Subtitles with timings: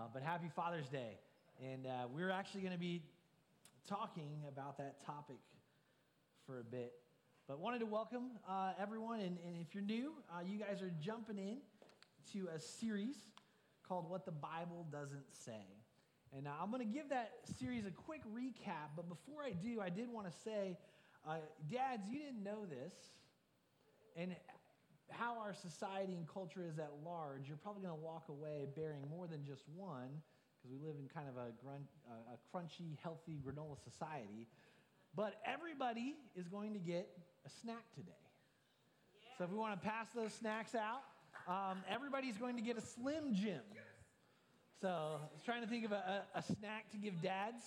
[0.00, 1.18] Uh, but happy Father's Day.
[1.62, 3.02] And uh, we're actually going to be
[3.86, 5.36] talking about that topic
[6.46, 6.94] for a bit.
[7.46, 9.20] But wanted to welcome uh, everyone.
[9.20, 11.58] And, and, if you're new, uh, you guys are jumping in
[12.32, 13.16] to a series
[13.86, 15.66] called What the Bible Doesn't Say.
[16.34, 18.96] And uh, I'm going to give that series a quick recap.
[18.96, 20.78] But before I do, I did want to say,
[21.70, 22.94] dads, you didn't know this.
[24.16, 24.34] And
[25.10, 29.02] how our society and culture is at large, you're probably going to walk away bearing
[29.10, 30.22] more than just one,
[30.56, 31.50] because we live in kind of a,
[32.32, 34.46] a crunchy, healthy granola society.
[35.16, 37.08] But everybody is going to get
[37.46, 38.12] a snack today.
[39.38, 41.02] So if we want to pass those snacks out,
[41.48, 43.62] um, everybody's going to get a Slim Jim.
[44.80, 47.62] So I was trying to think of a, a, a snack to give dads.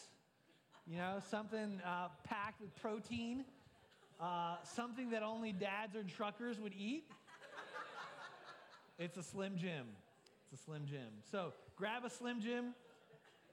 [0.86, 3.46] You know, something uh, packed with protein,
[4.20, 7.06] uh, something that only dads or truckers would eat.
[9.04, 9.86] It's a Slim Jim.
[10.50, 11.10] It's a Slim Jim.
[11.30, 12.74] So grab a Slim Jim.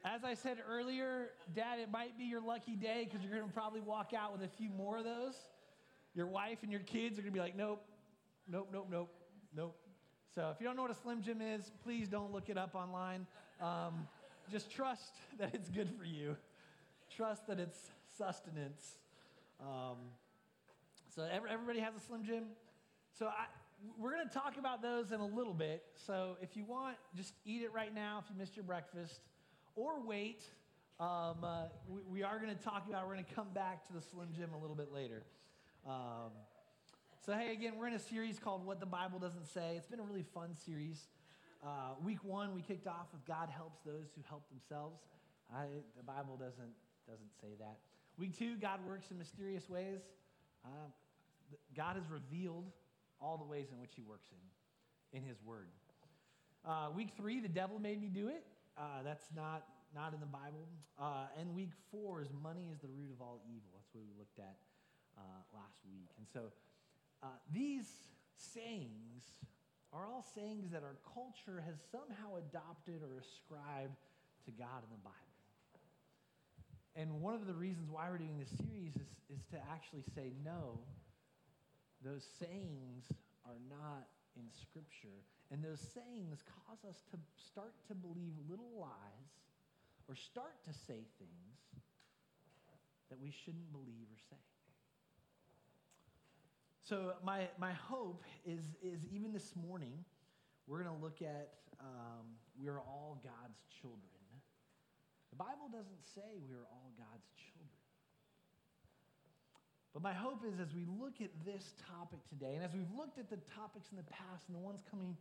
[0.05, 3.53] As I said earlier, Dad, it might be your lucky day because you're going to
[3.53, 5.34] probably walk out with a few more of those.
[6.15, 7.84] Your wife and your kids are going to be like, nope,
[8.48, 9.11] nope, nope, nope,
[9.57, 9.77] nope.
[10.33, 12.77] So if you don't know what a Slim Jim is, please don't look it up
[12.77, 13.27] online.
[13.61, 14.07] Um,
[14.53, 16.37] just trust that it's good for you.
[17.17, 18.95] Trust that it's sustenance.
[19.61, 19.97] Um,
[21.12, 22.45] so everybody has a Slim Jim.
[23.19, 23.47] So I,
[23.98, 25.83] we're going to talk about those in a little bit.
[26.06, 29.20] So if you want, just eat it right now if you missed your breakfast,
[29.77, 30.42] or wait.
[30.98, 33.06] Um, uh, we, we, are going to talk about.
[33.06, 35.23] We're going to come back to the Slim Jim a little bit later.
[35.86, 36.33] Um,
[37.25, 40.01] so hey, again, we're in a series called "What the Bible Doesn't Say." It's been
[40.01, 41.06] a really fun series.
[41.64, 45.01] Uh, week one, we kicked off with "God helps those who help themselves."
[45.55, 45.64] I,
[45.97, 46.75] the Bible doesn't
[47.08, 47.78] doesn't say that.
[48.19, 50.01] Week two, God works in mysterious ways.
[50.64, 50.69] Uh,
[51.75, 52.70] God has revealed
[53.21, 55.69] all the ways in which he works in, in his word.
[56.65, 58.45] Uh, week three, the devil made me do it.
[58.77, 60.69] Uh, that's not, not in the Bible.
[60.99, 63.69] Uh, and week four is money is the root of all evil.
[63.75, 64.57] That's what we looked at
[65.17, 66.09] uh, last week.
[66.19, 66.53] And so
[67.23, 67.89] uh, these
[68.36, 69.25] sayings
[69.92, 73.97] are all sayings that our culture has somehow adopted or ascribed
[74.45, 75.17] to God in the Bible.
[76.97, 80.33] And one of the reasons why we're doing this series is, is to actually say,
[80.45, 80.79] no,
[82.05, 83.05] those sayings
[83.46, 85.24] are not in Scripture.
[85.50, 89.30] And those sayings cause us to start to believe little lies
[90.08, 91.84] or start to say things
[93.11, 94.36] that we shouldn't believe or say.
[96.83, 100.05] So, my, my hope is, is even this morning,
[100.67, 101.50] we're going to look at
[101.80, 102.27] um,
[102.58, 104.20] we are all God's children.
[105.30, 107.49] The Bible doesn't say we are all God's children.
[110.00, 113.18] But my hope is as we look at this topic today, and as we've looked
[113.18, 115.16] at the topics in the past and the ones coming,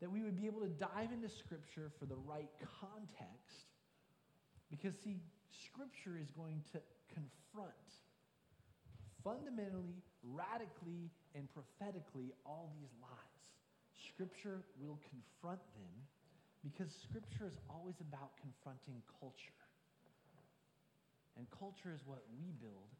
[0.00, 3.66] that we would be able to dive into Scripture for the right context.
[4.70, 5.18] Because, see,
[5.50, 6.78] Scripture is going to
[7.10, 7.74] confront
[9.24, 13.42] fundamentally, radically, and prophetically all these lies.
[14.14, 15.94] Scripture will confront them
[16.62, 19.62] because Scripture is always about confronting culture.
[21.34, 22.94] And culture is what we build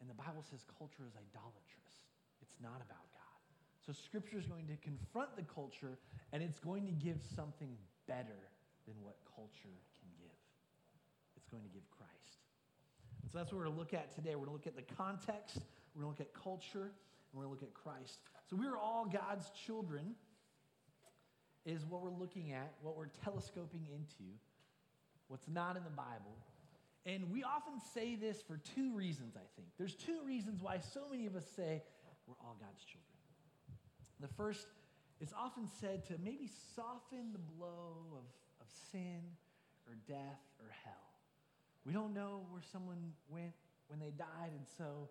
[0.00, 1.94] and the Bible says culture is idolatrous,
[2.42, 3.40] it's not about God.
[3.86, 5.98] So Scripture is going to confront the culture,
[6.32, 7.76] and it's going to give something
[8.08, 8.40] better
[8.86, 10.40] than what culture can give.
[11.36, 12.40] It's going to give Christ.
[13.22, 14.36] And so that's what we're going to look at today.
[14.36, 15.60] We're going to look at the context,
[15.94, 18.20] we're going to look at culture, and we're going to look at Christ.
[18.48, 20.14] So we are all God's children,
[21.64, 24.28] is what we're looking at, what we're telescoping into,
[25.28, 26.36] what's not in the Bible,
[27.06, 29.68] and we often say this for two reasons, I think.
[29.76, 31.82] There's two reasons why so many of us say
[32.26, 33.04] we're all God's children.
[34.20, 34.66] The first
[35.20, 38.24] is often said to maybe soften the blow of,
[38.60, 39.20] of sin
[39.86, 40.94] or death or hell.
[41.84, 43.52] We don't know where someone went
[43.88, 45.10] when they died, and so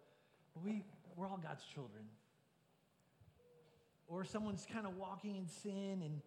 [0.63, 0.83] we,
[1.15, 2.05] we're all God's children.
[4.07, 6.21] Or someone's kind of walking in sin, and,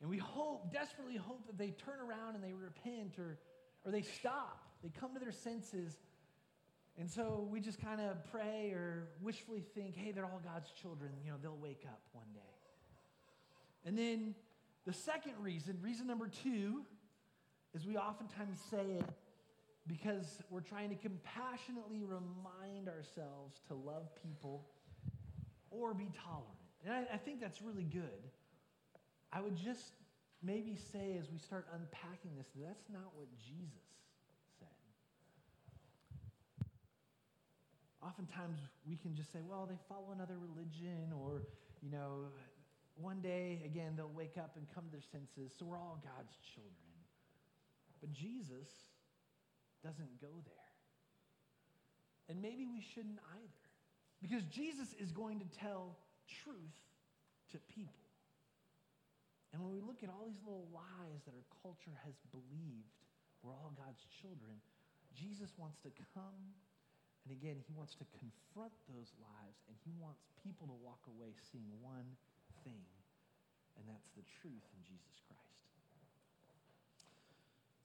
[0.00, 3.38] and we hope, desperately hope that they turn around and they repent or,
[3.84, 5.96] or they stop they come to their senses.
[6.98, 11.10] And so we just kind of pray or wishfully think, hey, they're all God's children.
[11.24, 12.40] You know, they'll wake up one day.
[13.86, 14.34] And then
[14.84, 16.82] the second reason, reason number two,
[17.74, 19.08] is we oftentimes say it
[19.86, 24.66] because we're trying to compassionately remind ourselves to love people
[25.70, 26.46] or be tolerant.
[26.84, 28.28] And I, I think that's really good.
[29.32, 29.94] I would just
[30.42, 33.93] maybe say as we start unpacking this, that's not what Jesus
[38.04, 41.42] oftentimes we can just say, well, they follow another religion or,
[41.80, 42.28] you know,
[42.96, 45.50] one day, again, they'll wake up and come to their senses.
[45.58, 46.94] So we're all God's children.
[48.00, 48.68] But Jesus
[49.82, 50.70] doesn't go there.
[52.28, 53.64] And maybe we shouldn't either.
[54.22, 55.98] Because Jesus is going to tell
[56.44, 56.78] truth
[57.52, 58.04] to people.
[59.52, 62.94] And when we look at all these little lies that our culture has believed,
[63.42, 64.56] we're all God's children,
[65.14, 66.42] Jesus wants to come,
[67.24, 71.32] and again, he wants to confront those lives, and he wants people to walk away
[71.40, 72.04] seeing one
[72.62, 72.84] thing,
[73.80, 75.64] and that's the truth in Jesus Christ.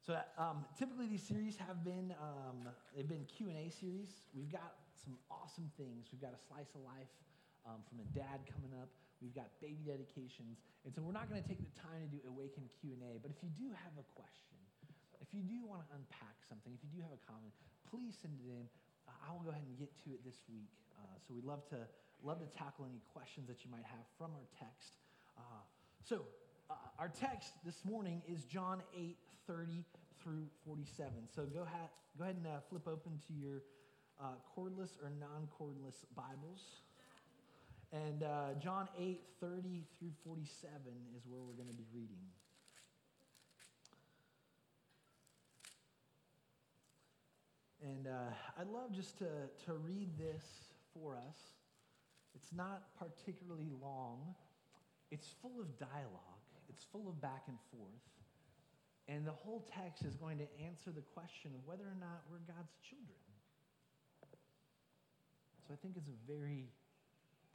[0.03, 4.27] So um, typically these series have been um, they've been Q and A series.
[4.35, 6.11] We've got some awesome things.
[6.11, 7.13] We've got a slice of life
[7.63, 8.91] um, from a dad coming up.
[9.23, 12.19] We've got baby dedications, and so we're not going to take the time to do
[12.27, 13.23] Awaken Q and A.
[13.23, 14.59] But if you do have a question,
[15.19, 17.53] if you do want to unpack something, if you do have a comment,
[17.87, 18.65] please send it in.
[19.25, 20.69] I will go ahead and get to it this week.
[20.97, 21.77] Uh, so we'd love to
[22.23, 24.97] love to tackle any questions that you might have from our text.
[25.37, 25.41] Uh,
[26.03, 26.21] so
[26.69, 29.15] uh, our text this morning is John 8,
[29.47, 29.85] 30
[30.21, 31.13] through 47.
[31.33, 33.63] So go, ha- go ahead and uh, flip open to your
[34.19, 36.59] uh, cordless or non-cordless Bibles.
[37.91, 38.21] And
[38.61, 40.45] John 8, 30 through 47
[41.17, 42.21] is where we're going to be reading.
[47.81, 49.29] And uh, I'd love just to,
[49.65, 50.43] to read this
[50.93, 51.37] for us.
[52.35, 54.35] It's not particularly long,
[55.11, 58.05] it's full of dialogue, it's full of back and forth.
[59.07, 62.45] And the whole text is going to answer the question of whether or not we're
[62.45, 63.17] God's children.
[65.67, 66.67] So I think it's a very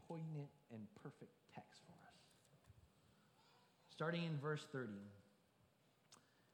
[0.09, 2.19] poignant and perfect text for us.
[3.89, 4.91] Starting in verse 30.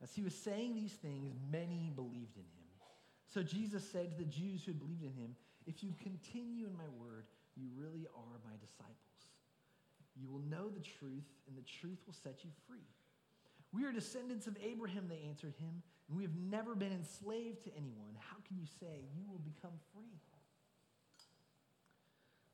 [0.02, 2.59] As he was saying these things, many believed in him.
[3.32, 5.36] So Jesus said to the Jews who had believed in him,
[5.66, 8.96] If you continue in my word, you really are my disciples.
[10.18, 12.90] You will know the truth, and the truth will set you free.
[13.72, 17.70] We are descendants of Abraham, they answered him, and we have never been enslaved to
[17.76, 18.18] anyone.
[18.18, 20.18] How can you say you will become free?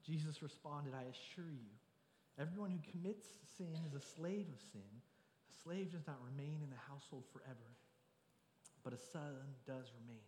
[0.06, 1.72] Jesus responded, I assure you,
[2.38, 3.26] everyone who commits
[3.58, 4.86] sin is a slave of sin.
[5.50, 7.74] A slave does not remain in the household forever,
[8.84, 9.34] but a son
[9.66, 10.22] does remain.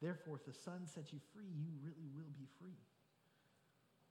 [0.00, 2.80] Therefore, if the son sets you free, you really will be free.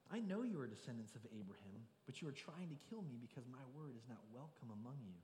[0.10, 3.46] I know you are descendants of Abraham, but you are trying to kill me because
[3.50, 5.18] my word is not welcome among you.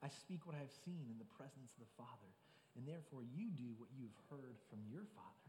[0.00, 2.32] I speak what I have seen in the presence of the Father,
[2.76, 5.48] and therefore you do what you have heard from your father.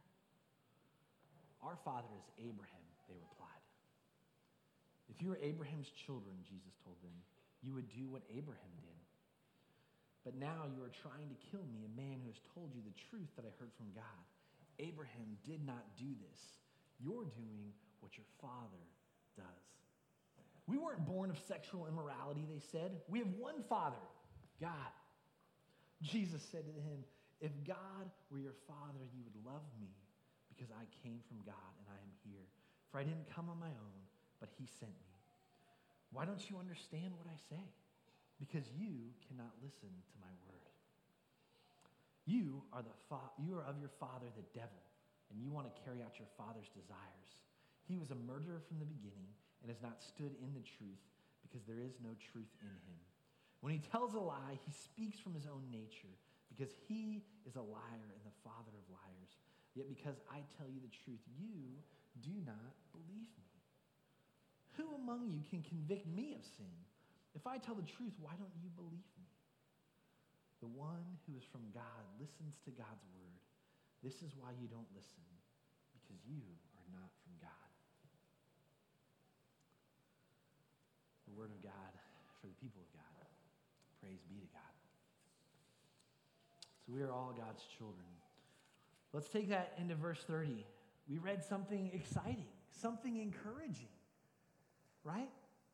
[1.64, 3.66] Our father is Abraham they replied.
[5.12, 7.12] If you were Abraham's children, Jesus told them,
[7.60, 9.00] you would do what Abraham did.
[10.24, 12.98] But now you are trying to kill me, a man who has told you the
[13.10, 14.22] truth that I heard from God.
[14.78, 16.42] Abraham did not do this.
[17.02, 18.86] You're doing what your father
[19.36, 19.66] does.
[20.68, 23.02] We weren't born of sexual immorality, they said.
[23.10, 24.02] We have one father,
[24.62, 24.94] God.
[26.02, 27.02] Jesus said to him,
[27.42, 29.90] If God were your father, you would love me
[30.50, 32.46] because I came from God and I am here.
[32.92, 34.02] For I didn't come on my own,
[34.40, 35.12] but he sent me.
[36.14, 37.64] Why don't you understand what I say?
[38.42, 40.74] Because you cannot listen to my word.
[42.26, 44.82] You are, the fa- you are of your father, the devil,
[45.30, 47.38] and you want to carry out your father's desires.
[47.86, 49.30] He was a murderer from the beginning
[49.62, 51.06] and has not stood in the truth
[51.46, 53.02] because there is no truth in him.
[53.62, 56.18] When he tells a lie, he speaks from his own nature
[56.50, 59.38] because he is a liar and the father of liars.
[59.78, 61.78] Yet because I tell you the truth, you
[62.26, 63.54] do not believe me.
[64.82, 66.74] Who among you can convict me of sin?
[67.36, 69.28] If I tell the truth, why don't you believe me?
[70.60, 73.42] The one who is from God listens to God's word.
[74.04, 75.26] This is why you don't listen,
[75.96, 76.42] because you
[76.78, 77.70] are not from God.
[81.30, 81.94] The word of God
[82.42, 83.26] for the people of God.
[84.02, 84.76] Praise be to God.
[86.86, 88.10] So we are all God's children.
[89.14, 90.66] Let's take that into verse 30
[91.12, 93.90] we read something exciting, something encouraging,
[95.04, 95.30] right?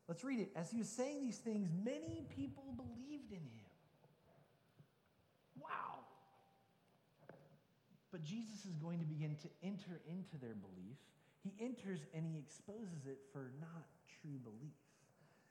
[0.08, 0.50] Let's read it.
[0.56, 3.68] As he was saying these things, many people believed in him.
[5.60, 6.00] Wow.
[8.10, 10.96] But Jesus is going to begin to enter into their belief.
[11.44, 13.86] He enters and he exposes it for not
[14.22, 14.72] true belief.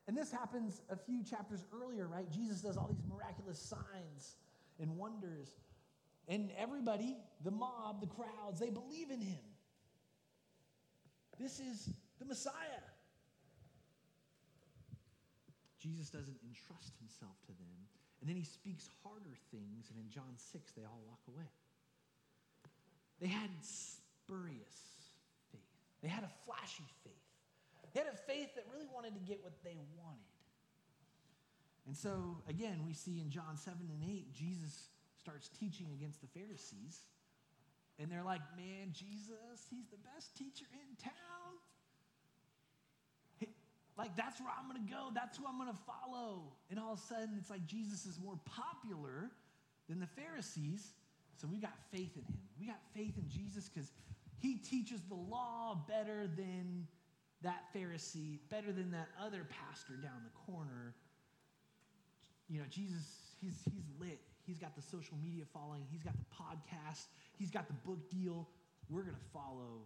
[0.08, 2.30] And this happens a few chapters earlier, right?
[2.32, 4.38] Jesus does all these miraculous signs
[4.80, 5.50] and wonders.
[6.28, 9.40] And everybody, the mob, the crowds, they believe in him.
[11.40, 12.87] This is the Messiah.
[15.80, 17.78] Jesus doesn't entrust himself to them.
[18.22, 21.50] And then he speaks harder things, and in John 6, they all walk away.
[23.22, 25.14] They had spurious
[25.52, 25.62] faith,
[26.02, 27.14] they had a flashy faith.
[27.94, 30.38] They had a faith that really wanted to get what they wanted.
[31.88, 36.28] And so, again, we see in John 7 and 8, Jesus starts teaching against the
[36.28, 37.08] Pharisees.
[37.98, 41.47] And they're like, man, Jesus, he's the best teacher in town.
[43.98, 45.10] Like, that's where I'm to go.
[45.14, 46.54] That's who I'm to follow.
[46.70, 49.32] And all of a sudden, it's like Jesus is more popular
[49.90, 50.94] than the Pharisees.
[51.42, 52.38] So we got faith in him.
[52.60, 53.92] We got faith in Jesus because
[54.38, 56.88] he teaches the law better than
[57.42, 60.94] that Pharisee, better than that other pastor down the corner.
[62.48, 63.04] You know, Jesus,
[63.42, 64.20] he's, he's lit.
[64.46, 68.48] He's got the social media following, he's got the podcast, he's got the book deal.
[68.90, 69.84] We're going to follow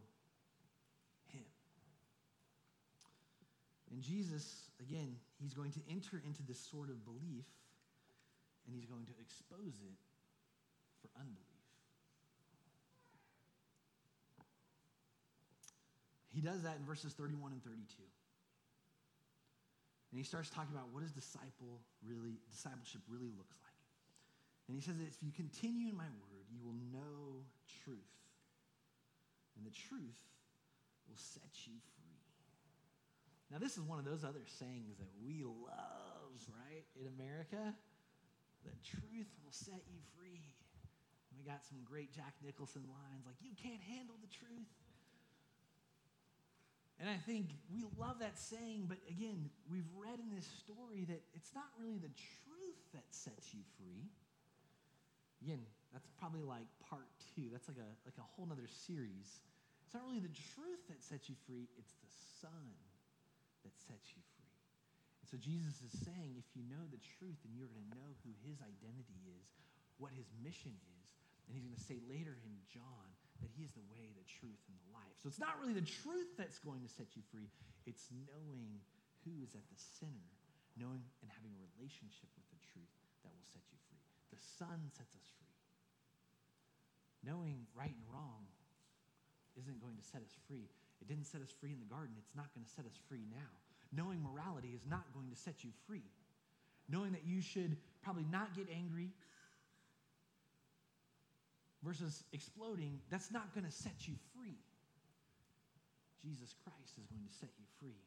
[1.34, 1.42] him.
[3.92, 7.46] And Jesus, again, he's going to enter into this sort of belief
[8.66, 10.00] and he's going to expose it
[11.02, 11.52] for unbelief.
[16.32, 17.76] He does that in verses 31 and 32.
[20.12, 23.80] And he starts talking about what does disciple really discipleship really looks like.
[24.68, 27.44] And he says if you continue in my word, you will know
[27.84, 28.16] truth.
[29.58, 30.24] And the truth
[31.08, 32.01] will set you free.
[33.52, 37.76] Now, this is one of those other sayings that we love, right, in America.
[38.64, 40.56] The truth will set you free.
[41.28, 44.72] And we got some great Jack Nicholson lines like, you can't handle the truth.
[46.96, 51.20] And I think we love that saying, but again, we've read in this story that
[51.36, 52.14] it's not really the
[52.48, 54.08] truth that sets you free.
[55.44, 57.52] Again, that's probably like part two.
[57.52, 59.44] That's like a, like a whole other series.
[59.84, 62.91] It's not really the truth that sets you free, it's the Son
[63.64, 64.56] that sets you free.
[65.22, 68.12] And so Jesus is saying if you know the truth, then you're going to know
[68.26, 69.48] who his identity is,
[70.02, 71.08] what his mission is.
[71.46, 73.08] And he's going to say later in John
[73.42, 75.16] that he is the way, the truth, and the life.
[75.22, 77.50] So it's not really the truth that's going to set you free,
[77.86, 78.82] it's knowing
[79.26, 80.34] who is at the center,
[80.78, 82.94] knowing and having a relationship with the truth
[83.26, 84.02] that will set you free.
[84.34, 85.58] The Son sets us free.
[87.22, 88.50] Knowing right and wrong
[89.58, 90.70] isn't going to set us free.
[91.02, 93.26] It didn't set us free in the garden, it's not going to set us free
[93.30, 93.52] now.
[93.92, 96.06] Knowing morality is not going to set you free.
[96.88, 99.10] Knowing that you should probably not get angry
[101.84, 104.58] versus exploding, that's not going to set you free.
[106.22, 107.98] Jesus Christ is going to set you free.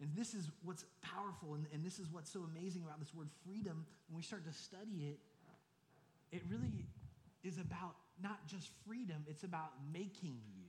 [0.00, 3.28] And this is what's powerful, and, and this is what's so amazing about this word
[3.44, 3.84] freedom.
[4.08, 5.18] When we start to study it,
[6.34, 6.86] it really
[7.44, 10.61] is about not just freedom, it's about making you.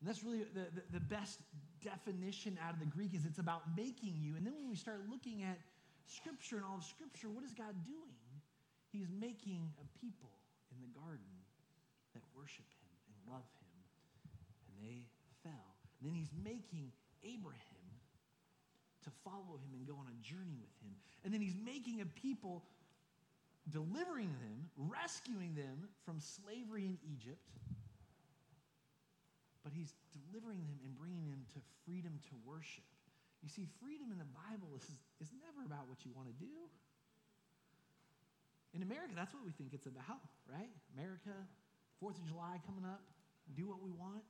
[0.00, 1.40] And that's really the, the, the, best
[1.84, 4.34] definition out of the Greek is it's about making you.
[4.36, 5.60] And then when we start looking at
[6.06, 8.16] Scripture and all of Scripture, what is God doing?
[8.88, 10.32] He's making a people
[10.72, 11.36] in the garden
[12.14, 13.76] that worship him and love him.
[14.66, 15.04] And they
[15.44, 15.76] fell.
[16.00, 16.90] And then he's making
[17.22, 17.80] Abraham
[19.04, 20.96] to follow him and go on a journey with him.
[21.24, 22.64] And then he's making a people,
[23.68, 27.40] delivering them, rescuing them from slavery in Egypt.
[29.62, 32.86] But he's delivering them and bringing them to freedom to worship.
[33.44, 34.84] You see, freedom in the Bible is,
[35.20, 36.56] is never about what you want to do.
[38.72, 40.70] In America, that's what we think it's about, right?
[40.94, 41.34] America,
[41.98, 43.02] Fourth of July coming up,
[43.58, 44.24] do what we want.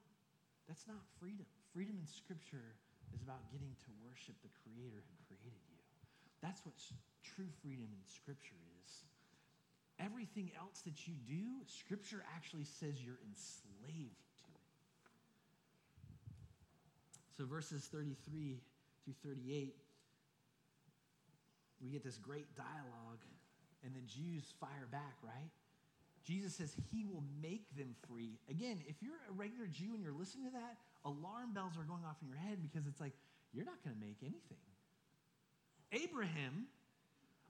[0.67, 1.47] That's not freedom.
[1.75, 2.75] Freedom in Scripture
[3.15, 5.83] is about getting to worship the Creator who created you.
[6.43, 6.75] That's what
[7.23, 9.05] true freedom in Scripture is.
[10.01, 14.71] Everything else that you do, Scripture actually says you're enslaved to it.
[17.41, 18.61] So, verses 33
[19.03, 19.75] through 38,
[21.81, 23.25] we get this great dialogue
[23.83, 25.49] and the Jews fire back, right?
[26.23, 28.37] Jesus says he will make them free.
[28.51, 32.05] Again, if you're a regular Jew and you're listening to that, alarm bells are going
[32.05, 33.15] off in your head because it's like,
[33.55, 34.61] you're not going to make anything.
[35.93, 36.67] Abraham,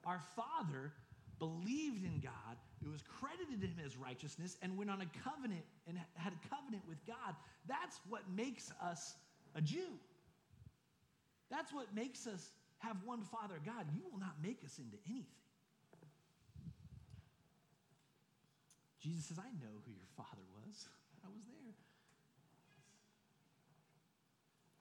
[0.07, 0.93] our father,
[1.41, 2.55] believed in God.
[2.81, 6.49] It was credited to him as righteousness and went on a covenant and had a
[6.49, 7.35] covenant with God.
[7.67, 9.17] That's what makes us
[9.55, 9.99] a Jew.
[11.51, 13.87] That's what makes us have one Father God.
[13.95, 15.27] You will not make us into anything.
[19.01, 20.87] Jesus says, I know who your father was.
[21.25, 21.75] I was there.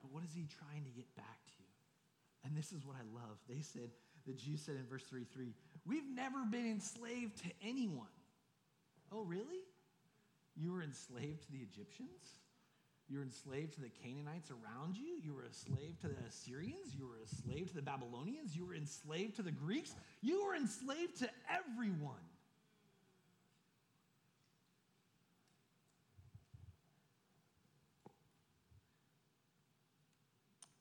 [0.01, 1.63] But what is he trying to get back to?
[1.63, 1.79] You?
[2.45, 3.39] And this is what I love.
[3.47, 3.89] They said,
[4.27, 5.53] the Jews said in verse 33,
[5.85, 8.11] We've never been enslaved to anyone.
[9.11, 9.63] Oh, really?
[10.55, 12.39] You were enslaved to the Egyptians?
[13.09, 15.17] You were enslaved to the Canaanites around you.
[15.23, 16.93] You were a slave to the Assyrians.
[16.95, 18.55] You were a slave to the Babylonians.
[18.55, 19.95] You were enslaved to the Greeks.
[20.21, 22.21] You were enslaved to everyone.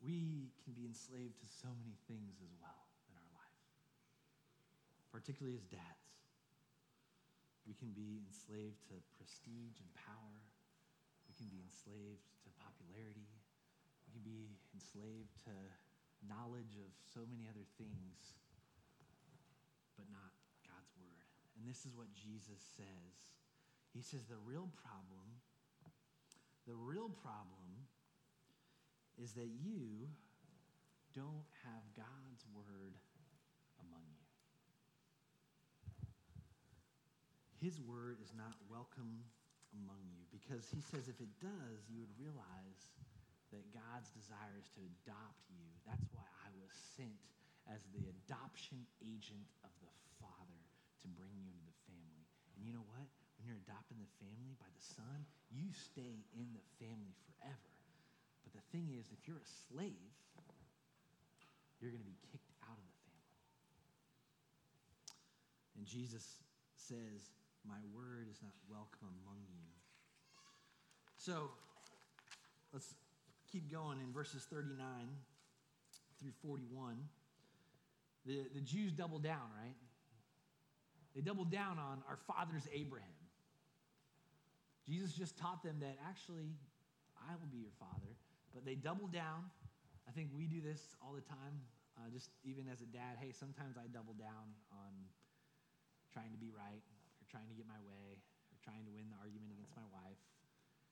[0.08, 3.60] we can be enslaved to so many things as well in our life,
[5.12, 6.08] particularly as dads.
[7.68, 10.40] We can be enslaved to prestige and power.
[11.38, 13.30] Can be enslaved to popularity.
[14.10, 15.54] We can be enslaved to
[16.26, 18.34] knowledge of so many other things,
[19.94, 20.34] but not
[20.66, 21.30] God's word.
[21.54, 23.14] And this is what Jesus says.
[23.94, 25.30] He says the real problem,
[26.66, 27.86] the real problem
[29.14, 30.10] is that you
[31.14, 32.98] don't have God's word
[33.78, 34.26] among you.
[37.62, 39.22] His word is not welcome
[39.76, 42.82] among you because he says if it does, you would realize
[43.52, 45.64] that God's desire is to adopt you.
[45.88, 47.20] That's why I was sent
[47.68, 49.88] as the adoption agent of the
[50.20, 50.62] Father
[51.04, 52.24] to bring you into the family.
[52.56, 53.08] And you know what?
[53.40, 57.72] When you're adopted in the family by the Son, you stay in the family forever.
[58.44, 60.12] But the thing is, if you're a slave,
[61.78, 63.38] you're going to be kicked out of the family.
[65.78, 66.42] And Jesus
[66.74, 67.30] says,
[67.66, 69.64] My word is not welcome among you.
[71.16, 71.50] So
[72.72, 72.94] let's
[73.50, 74.76] keep going in verses 39
[76.20, 76.96] through 41.
[78.26, 79.74] The, the Jews double down, right?
[81.14, 83.08] They double down on our fathers Abraham.
[84.88, 86.54] Jesus just taught them that actually,
[87.18, 88.16] I will be your father.
[88.54, 89.50] But they double down.
[90.08, 91.60] I think we do this all the time,
[91.98, 93.20] uh, just even as a dad.
[93.20, 94.92] Hey, sometimes I double down on
[96.12, 96.80] trying to be right,
[97.28, 98.20] trying to get my way,
[98.52, 100.20] or trying to win the argument against my wife,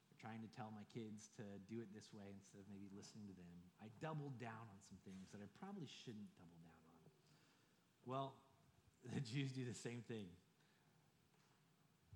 [0.09, 3.29] or trying to tell my kids to do it this way instead of maybe listening
[3.29, 3.57] to them.
[3.81, 7.01] I doubled down on some things that I probably shouldn't double down on.
[8.07, 8.29] Well,
[9.15, 10.31] the Jews do the same thing.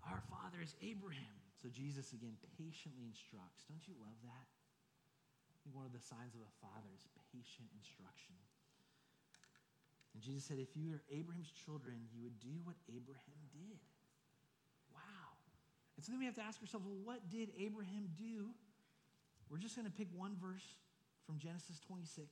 [0.06, 1.36] Our father is Abraham.
[1.60, 3.68] So Jesus again patiently instructs.
[3.68, 4.48] Don't you love that?
[5.76, 8.34] One of the signs of a father is patient instruction.
[10.14, 13.78] And Jesus said, if you are Abraham's children, you would do what Abraham did.
[16.00, 18.56] And so then we have to ask ourselves, well, what did Abraham do?
[19.52, 20.64] We're just going to pick one verse
[21.28, 22.24] from Genesis 26,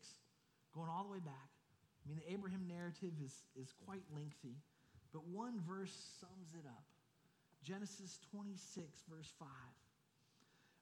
[0.73, 1.53] going all the way back.
[2.01, 4.57] I mean, the Abraham narrative is, is quite lengthy,
[5.13, 6.89] but one verse sums it up.
[7.61, 9.49] Genesis 26, verse 5.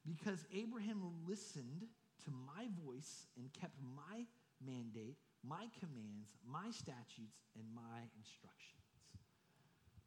[0.06, 1.90] Because Abraham listened
[2.22, 4.30] to my voice and kept my
[4.62, 8.86] mandate, my commands, my statutes, and my instructions.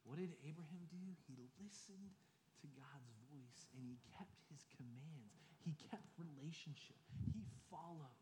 [0.07, 1.03] What did Abraham do?
[1.27, 2.15] He listened
[2.61, 5.55] to God's voice and he kept his commands.
[5.63, 6.99] He kept relationship.
[7.33, 8.17] He followed.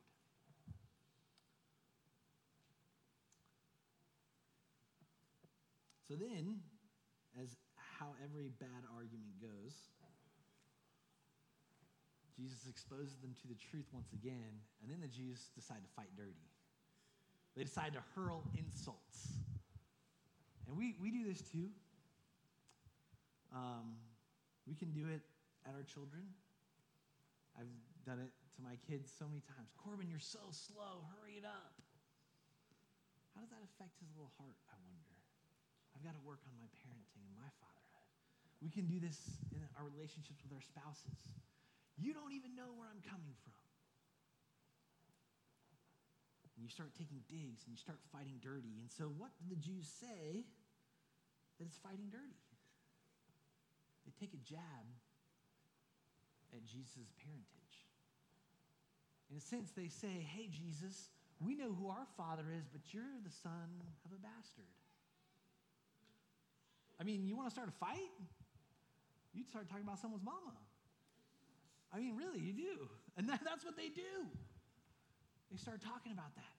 [6.07, 6.63] So then,
[7.35, 9.75] as how every bad argument goes,
[12.37, 16.07] Jesus exposes them to the truth once again, and then the Jews decide to fight
[16.15, 16.47] dirty.
[17.57, 19.33] They decide to hurl insults.
[20.67, 21.69] And we, we do this too.
[23.51, 23.97] Um,
[24.67, 25.23] we can do it
[25.63, 26.27] at our children.
[27.55, 27.71] I've
[28.05, 29.71] done it to my kids so many times.
[29.79, 31.07] Corbin, you're so slow.
[31.17, 31.79] Hurry it up.
[33.33, 35.13] How does that affect his little heart, I wonder?
[35.95, 38.09] I've got to work on my parenting and my fatherhood.
[38.61, 39.17] We can do this
[39.53, 41.21] in our relationships with our spouses.
[41.97, 43.61] You don't even know where I'm coming from.
[46.57, 48.81] And you start taking digs and you start fighting dirty.
[48.81, 50.49] And so, what do the Jews say
[51.61, 52.41] that it's fighting dirty?
[54.07, 54.87] They take a jab
[56.55, 57.75] at Jesus' parentage.
[59.29, 61.11] In a sense, they say, Hey, Jesus,
[61.43, 64.71] we know who our father is, but you're the son of a bastard.
[66.99, 68.15] I mean, you want to start a fight?
[69.33, 70.55] You'd start talking about someone's mama.
[71.93, 72.89] I mean, really, you do.
[73.17, 74.25] And that, that's what they do.
[75.51, 76.57] They start talking about that.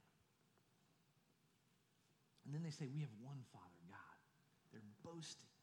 [2.45, 4.19] And then they say, We have one Father, God.
[4.73, 5.58] They're boasting.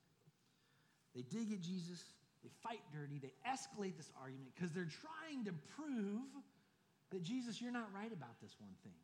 [1.15, 2.03] They dig at Jesus,
[2.43, 6.27] they fight dirty, they escalate this argument because they're trying to prove
[7.11, 8.99] that Jesus, you're not right about this one thing.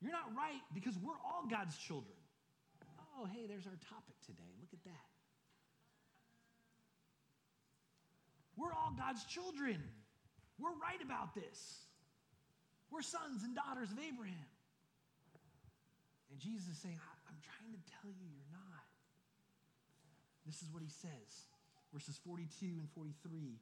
[0.00, 2.18] You're not right because we're all God's children.
[3.18, 4.50] Oh, hey, there's our topic today.
[4.60, 5.08] Look at that.
[8.56, 9.78] We're all God's children.
[10.58, 11.86] We're right about this.
[12.90, 14.50] We're sons and daughters of Abraham.
[16.30, 18.47] And Jesus is saying, I'm trying to tell you you're.
[20.48, 21.52] This is what he says,
[21.92, 23.60] verses 42 and 43.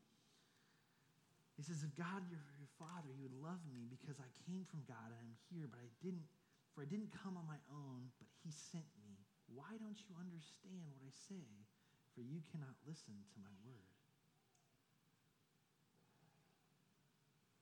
[1.59, 4.87] He says, If God, your, your father, you would love me because I came from
[4.87, 6.31] God and I'm here, but I didn't,
[6.71, 9.19] for I didn't come on my own, but he sent me.
[9.51, 11.43] Why don't you understand what I say?
[12.15, 13.97] For you cannot listen to my word.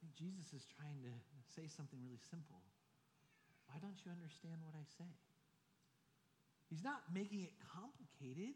[0.04, 1.12] think Jesus is trying to
[1.56, 2.60] say something really simple.
[3.72, 5.08] Why don't you understand what I say?
[6.68, 8.52] He's not making it complicated.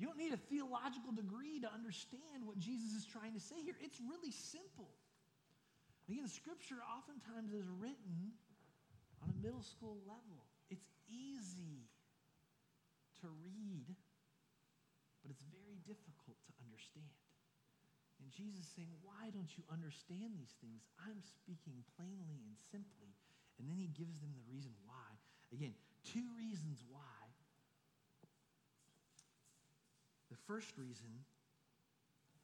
[0.00, 3.76] You don't need a theological degree to understand what Jesus is trying to say here.
[3.84, 4.88] It's really simple.
[6.08, 8.32] Again, scripture oftentimes is written
[9.20, 10.40] on a middle school level.
[10.72, 11.84] It's easy
[13.20, 13.92] to read,
[15.20, 17.12] but it's very difficult to understand.
[18.24, 20.80] And Jesus is saying, Why don't you understand these things?
[20.96, 23.12] I'm speaking plainly and simply.
[23.60, 25.12] And then he gives them the reason why.
[25.52, 25.76] Again,
[26.08, 27.20] two reasons why
[30.30, 31.14] the first reason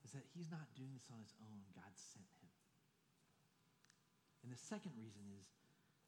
[0.06, 2.54] is that he's not doing this on his own, God sent him.
[4.46, 5.50] And the second reason is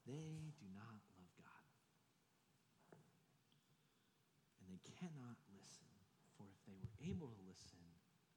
[0.06, 1.66] they do not love God.
[4.62, 5.90] And they cannot listen,
[6.38, 7.82] for if they were able to listen,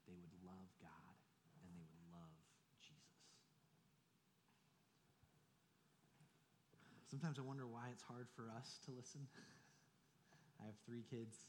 [0.10, 1.14] they would love God
[1.62, 2.34] and they would love
[2.82, 3.30] Jesus.
[7.14, 9.22] Sometimes I wonder why it's hard for us to listen.
[10.58, 11.46] I have three kids.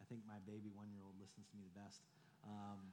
[0.00, 2.02] I think my baby one year old listens to me the best.
[2.44, 2.92] Um,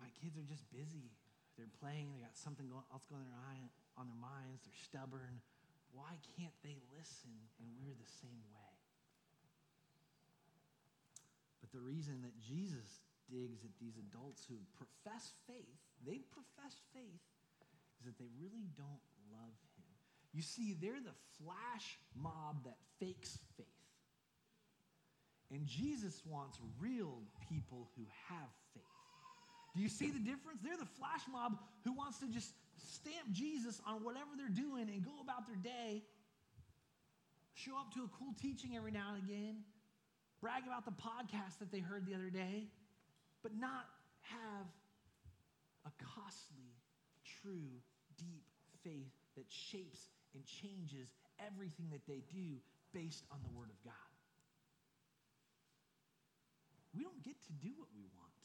[0.00, 1.12] my kids are just busy.
[1.56, 5.40] They're playing, they got something else going on on their minds, they're stubborn.
[5.96, 7.32] Why can't they listen?
[7.56, 8.76] And we're the same way.
[11.64, 13.00] But the reason that Jesus
[13.32, 17.24] digs at these adults who profess faith, they profess faith,
[17.98, 19.75] is that they really don't love him.
[20.36, 23.66] You see, they're the flash mob that fakes faith.
[25.50, 28.82] And Jesus wants real people who have faith.
[29.74, 30.60] Do you see the difference?
[30.62, 35.02] They're the flash mob who wants to just stamp Jesus on whatever they're doing and
[35.02, 36.02] go about their day,
[37.54, 39.64] show up to a cool teaching every now and again,
[40.42, 42.68] brag about the podcast that they heard the other day,
[43.42, 43.88] but not
[44.20, 44.66] have
[45.86, 46.76] a costly,
[47.40, 47.80] true,
[48.18, 48.44] deep
[48.84, 51.08] faith that shapes and changes
[51.40, 52.60] everything that they do
[52.92, 54.12] based on the Word of God.
[56.92, 58.36] We don't get to do what we want.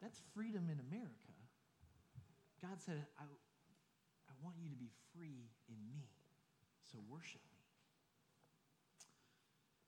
[0.00, 1.36] That's freedom in America.
[2.64, 6.08] God said, I, I want you to be free in me,
[6.84, 7.64] so worship me.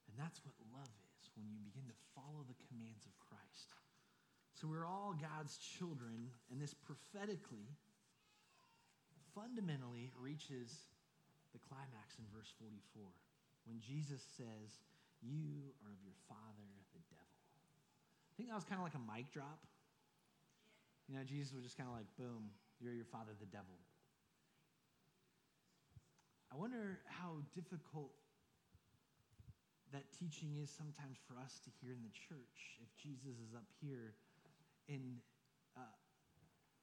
[0.09, 3.73] And that's what love is when you begin to follow the commands of Christ.
[4.53, 7.69] So we're all God's children, and this prophetically,
[9.35, 10.89] fundamentally reaches
[11.53, 13.03] the climax in verse 44
[13.65, 14.81] when Jesus says,
[15.21, 17.33] you are of your father, the devil.
[18.29, 19.61] I think that was kind of like a mic drop.
[21.07, 23.79] You know, Jesus was just kind of like, boom, you're your father, the devil.
[26.51, 28.11] I wonder how difficult
[29.93, 32.77] that teaching is sometimes for us to hear in the church.
[32.81, 34.17] If Jesus is up here
[34.89, 35.21] and
[35.77, 35.85] uh,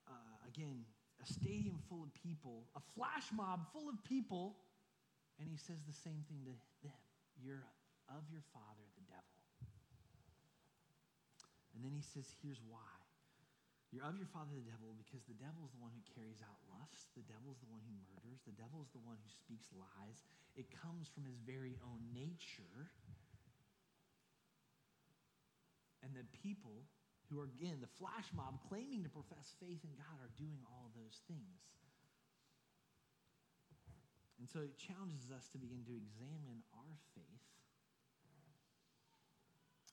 [0.09, 0.87] uh, again,
[1.21, 4.57] a stadium full of people, a flash mob full of people,
[5.39, 6.55] and he says the same thing to
[6.85, 7.01] them
[7.41, 7.65] You're
[8.09, 9.41] of your father, the devil.
[11.77, 12.97] And then he says, here's why.
[13.91, 16.59] You're of your father, the devil, because the devil is the one who carries out
[16.71, 17.11] lust.
[17.19, 18.39] The devil is the one who murders.
[18.47, 20.23] The devil is the one who speaks lies.
[20.55, 22.91] It comes from his very own nature.
[26.07, 26.87] And the people
[27.31, 30.91] who are, again, the flash mob claiming to profess faith in God are doing all
[30.99, 31.63] those things.
[34.43, 37.51] And so it challenges us to begin to examine our faith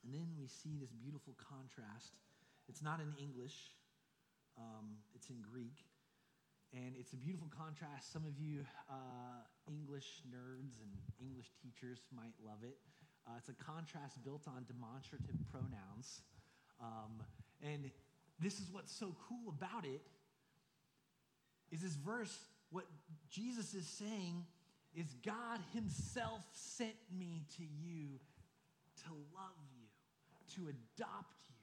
[0.08, 2.16] and then we see this beautiful contrast.
[2.72, 3.76] It's not in English,
[4.56, 5.84] um, it's in Greek.
[6.72, 8.12] And it's a beautiful contrast.
[8.12, 12.80] Some of you uh, English nerds and English teachers might love it.
[13.28, 16.24] Uh, it's a contrast built on demonstrative pronouns.
[16.82, 17.24] Um,
[17.64, 17.90] and
[18.40, 20.02] this is what's so cool about it
[21.72, 22.38] is this verse
[22.70, 22.86] what
[23.32, 24.46] jesus is saying
[24.96, 28.20] is god himself sent me to you
[29.04, 29.78] to love you
[30.56, 31.56] to adopt you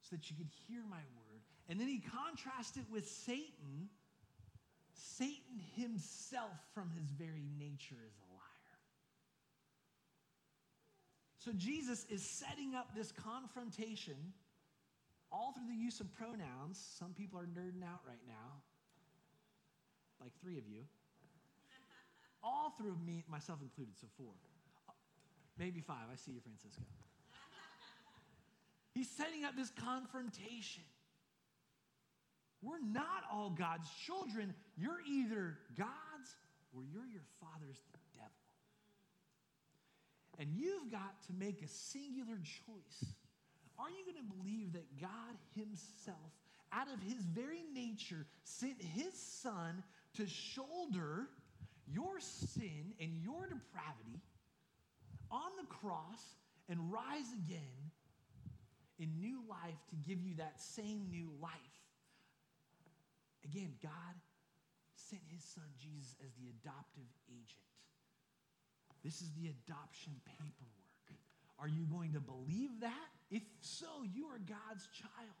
[0.00, 1.42] so that you could hear my word.
[1.68, 3.88] And then he contrasts it with Satan.
[4.94, 8.78] Satan himself, from his very nature, is liar.
[11.38, 14.16] So Jesus is setting up this confrontation
[15.30, 16.82] all through the use of pronouns.
[16.98, 18.62] Some people are nerding out right now,
[20.20, 20.82] like three of you.
[22.42, 24.32] all through me, myself included, so four.
[25.58, 26.06] Maybe five.
[26.12, 26.82] I see you, Francisco.
[28.94, 30.82] He's setting up this confrontation.
[32.62, 34.54] We're not all God's children.
[34.76, 36.34] You're either God's
[36.74, 37.78] or you're your father's.
[40.38, 43.12] And you've got to make a singular choice.
[43.78, 46.32] are you going to believe that God Himself,
[46.72, 49.82] out of His very nature, sent His Son
[50.14, 51.28] to shoulder
[51.86, 54.20] your sin and your depravity
[55.30, 56.36] on the cross
[56.68, 57.90] and rise again
[58.98, 61.52] in new life to give you that same new life?
[63.44, 64.14] Again, God
[64.94, 67.67] sent His Son Jesus as the adoptive agent.
[69.04, 70.78] This is the adoption paperwork.
[71.58, 73.08] Are you going to believe that?
[73.30, 75.38] If so, you are God's child.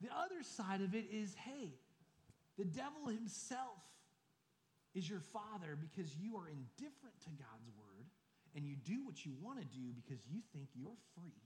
[0.00, 1.72] The other side of it is hey,
[2.58, 3.80] the devil himself
[4.94, 8.06] is your father because you are indifferent to God's word
[8.54, 11.42] and you do what you want to do because you think you're free.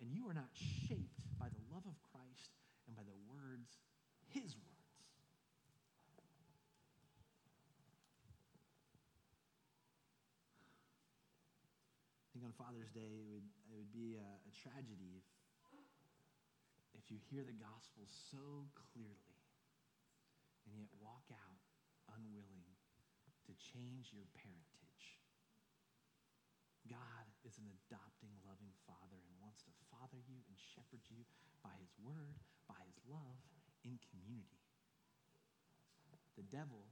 [0.00, 2.52] And you are not shaped by the love of Christ
[2.86, 3.68] and by the words,
[4.28, 4.76] his words.
[12.35, 15.26] think on Father's Day, it would, it would be a, a tragedy if,
[16.94, 19.34] if you hear the gospel so clearly
[20.70, 21.58] and yet walk out
[22.14, 22.70] unwilling
[23.50, 25.18] to change your parentage.
[26.86, 31.26] God is an adopting, loving Father and wants to father you and shepherd you
[31.66, 32.38] by His word,
[32.70, 33.42] by His love,
[33.82, 34.62] in community.
[36.38, 36.86] The devil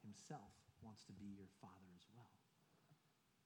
[0.00, 2.47] himself wants to be your father as well.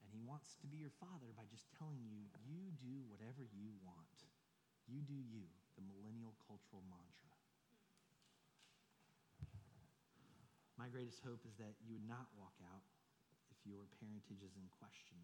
[0.02, 3.70] And he wants to be your father by just telling you, you do whatever you
[3.86, 4.18] want.
[4.90, 5.46] You do you,
[5.78, 7.32] the millennial cultural mantra.
[10.74, 12.82] My greatest hope is that you would not walk out
[13.54, 15.14] if your parentage is in question.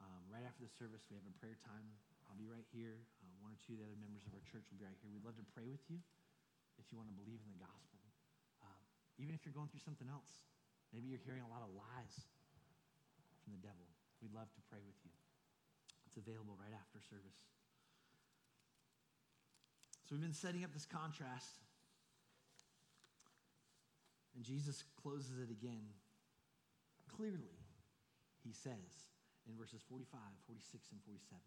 [0.00, 1.84] Um, right after the service, we have a prayer time.
[2.26, 3.04] I'll be right here.
[3.20, 5.12] Uh, one or two of the other members of our church will be right here.
[5.12, 6.00] We'd love to pray with you
[6.80, 8.00] if you want to believe in the gospel.
[8.64, 8.80] Um,
[9.20, 10.42] even if you're going through something else,
[10.90, 12.16] maybe you're hearing a lot of lies
[13.44, 13.84] from the devil.
[14.24, 15.12] We'd love to pray with you.
[16.08, 17.44] It's available right after service.
[20.08, 21.60] So we've been setting up this contrast.
[24.34, 25.92] And Jesus closes it again.
[27.06, 27.54] Clearly,
[28.42, 29.12] he says
[29.46, 31.40] in verses 45, 46, and 47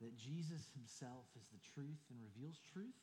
[0.00, 2.96] that Jesus himself is the truth and reveals truth.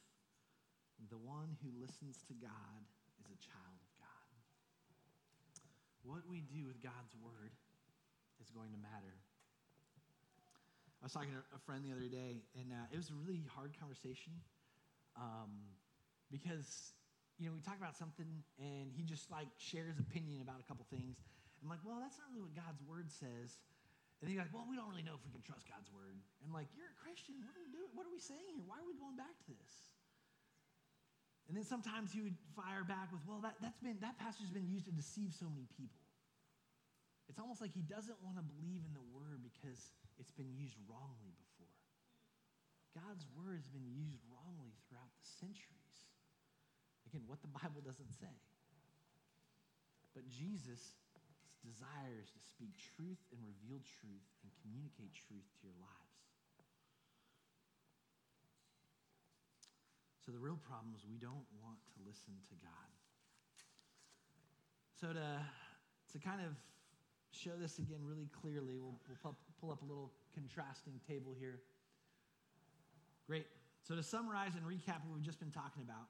[0.98, 2.82] And The one who listens to God
[3.22, 4.34] is a child of God.
[6.02, 7.54] What we do with God's word
[8.42, 9.16] is going to matter.
[11.02, 13.46] I was talking to a friend the other day, and uh, it was a really
[13.54, 14.34] hard conversation
[15.14, 15.54] um,
[16.34, 16.98] because,
[17.38, 20.86] you know, we talk about something, and he just like shares opinion about a couple
[20.90, 21.22] things.
[21.62, 23.62] I'm like, well, that's not really what God's word says.
[24.22, 26.18] And he's like, well, we don't really know if we can trust God's word.
[26.42, 27.38] And like, you're a Christian.
[27.46, 27.90] What are we doing?
[27.94, 28.66] What are we saying here?
[28.66, 29.74] Why are we going back to this?
[31.46, 34.54] And then sometimes he would fire back with, well, that, that's been, that passage has
[34.54, 36.02] been used to deceive so many people.
[37.28, 40.80] It's almost like he doesn't want to believe in the word because it's been used
[40.88, 41.76] wrongly before.
[42.96, 46.00] God's word has been used wrongly throughout the centuries.
[47.12, 48.36] Again, what the Bible doesn't say.
[50.16, 50.98] But Jesus
[51.62, 56.08] desires to speak truth and reveal truth and communicate truth to your lives.
[60.24, 62.92] So the real problem is we don't want to listen to God.
[65.00, 65.40] So to,
[66.12, 66.52] to kind of
[67.38, 71.60] show this again really clearly, we'll, we'll pull up a little contrasting table here.
[73.28, 73.48] Great.
[73.84, 76.08] So, to summarize and recap what we've just been talking about,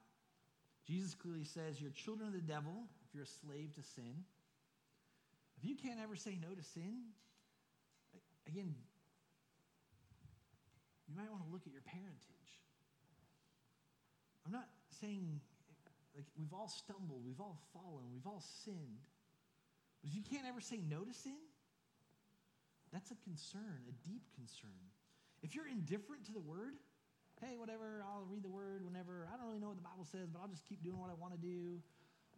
[0.86, 4.24] Jesus clearly says, You're children of the devil if you're a slave to sin.
[5.58, 7.10] If you can't ever say no to sin,
[8.46, 8.74] again,
[11.08, 12.52] you might want to look at your parentage.
[14.46, 14.68] I'm not
[15.00, 15.40] saying,
[16.14, 19.04] like, we've all stumbled, we've all fallen, we've all sinned.
[20.08, 21.36] If you can't ever say no to sin,
[22.88, 24.80] that's a concern, a deep concern.
[25.44, 26.80] If you're indifferent to the word,
[27.44, 29.28] hey, whatever, I'll read the word whenever.
[29.28, 31.16] I don't really know what the Bible says, but I'll just keep doing what I
[31.20, 31.84] want to do.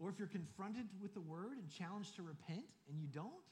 [0.03, 3.47] Or if you're confronted with the word and challenged to repent and you don't,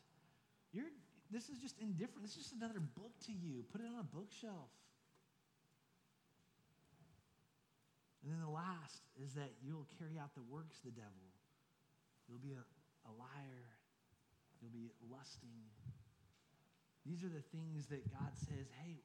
[0.75, 0.91] you're,
[1.31, 2.27] this is just indifferent.
[2.27, 3.63] This is just another book to you.
[3.71, 4.75] Put it on a bookshelf.
[8.27, 11.31] And then the last is that you'll carry out the works of the devil.
[12.27, 12.67] You'll be a,
[13.07, 13.78] a liar
[14.61, 15.63] You'll be lusting.
[17.07, 19.01] These are the things that God says, hey,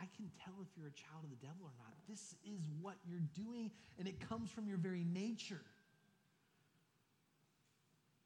[0.00, 1.94] I can tell if you're a child of the devil or not.
[2.08, 5.62] This is what you're doing, and it comes from your very nature.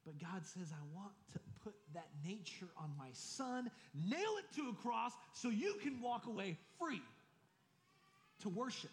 [0.05, 4.69] But God says, I want to put that nature on my son, nail it to
[4.69, 7.01] a cross so you can walk away free
[8.41, 8.91] to worship.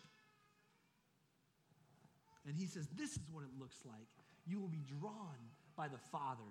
[2.47, 4.07] And he says, This is what it looks like.
[4.47, 5.37] You will be drawn
[5.77, 6.45] by the Father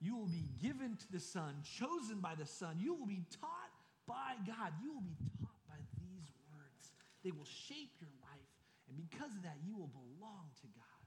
[0.00, 2.76] You will be given to the Son, chosen by the Son.
[2.80, 3.72] You will be taught
[4.06, 4.72] by God.
[4.82, 6.92] You will be taught by these words.
[7.22, 8.50] They will shape your life.
[8.88, 11.04] And because of that, you will belong to God.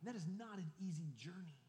[0.00, 1.62] And that is not an easy journey.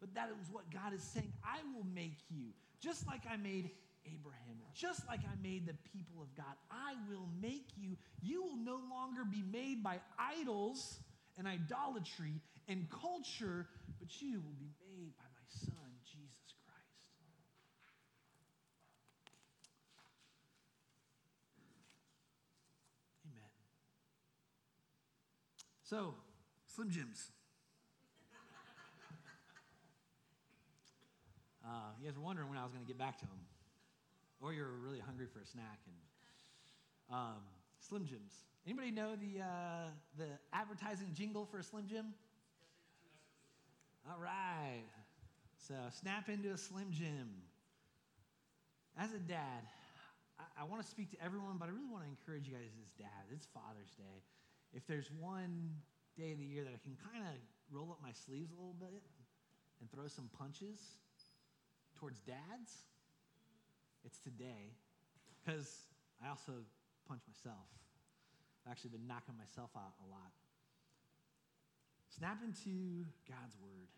[0.00, 1.32] But that is what God is saying.
[1.44, 3.70] I will make you, just like I made
[4.04, 6.56] Abraham, just like I made the people of God.
[6.70, 7.96] I will make you.
[8.20, 10.98] You will no longer be made by idols
[11.38, 13.68] and idolatry and culture,
[14.00, 16.98] but you will be made by my Son, Jesus Christ.
[23.26, 23.52] Amen.
[25.92, 26.14] So,
[26.74, 27.28] Slim Jims.
[31.62, 31.68] Uh,
[32.00, 33.36] you guys were wondering when I was going to get back to them,
[34.40, 35.80] or you're really hungry for a snack.
[35.84, 37.42] And um,
[37.78, 38.32] Slim Jims.
[38.64, 42.14] Anybody know the uh, the advertising jingle for a Slim Jim?
[44.08, 44.88] All right.
[45.68, 47.28] So snap into a Slim Jim.
[48.96, 49.68] As a dad,
[50.40, 52.72] I, I want to speak to everyone, but I really want to encourage you guys
[52.82, 53.28] as dads.
[53.30, 54.24] It's Father's Day.
[54.72, 55.76] If there's one
[56.16, 57.36] day of the year that I can kind of
[57.70, 59.02] roll up my sleeves a little bit
[59.80, 60.80] and throw some punches
[61.96, 62.88] towards dads,
[64.04, 64.72] it's today.
[65.40, 65.86] Because
[66.24, 66.64] I also
[67.08, 67.68] punch myself.
[68.64, 70.32] I've actually been knocking myself out a lot.
[72.08, 73.90] Snap into God's word.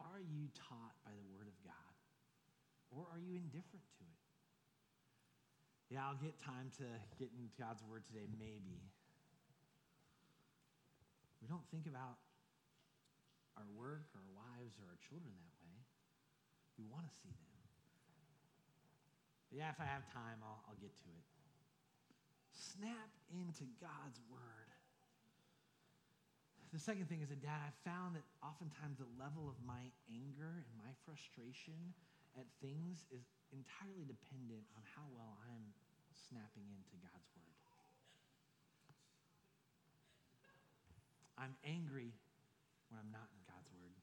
[0.00, 1.94] Are you taught by the word of God?
[2.90, 4.20] Or are you indifferent to it?
[5.90, 6.86] Yeah, I'll get time to
[7.18, 8.80] get into God's word today, maybe.
[11.40, 12.20] We don't think about
[13.56, 15.76] our work, or our wives, or our children that way.
[16.78, 17.50] We want to see them.
[19.50, 21.26] But yeah, if I have time, I'll, I'll get to it.
[22.54, 24.70] Snap into God's word.
[26.70, 30.62] The second thing is that, Dad, I found that oftentimes the level of my anger
[30.62, 31.90] and my frustration
[32.38, 35.66] at things is entirely dependent on how well I'm
[36.14, 37.49] snapping into God's word.
[41.40, 42.12] I'm angry
[42.90, 43.96] when I'm not in God's word.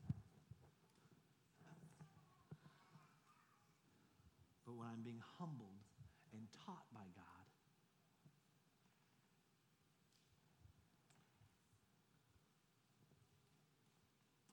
[4.66, 5.86] But when I'm being humbled
[6.34, 7.46] and taught by God,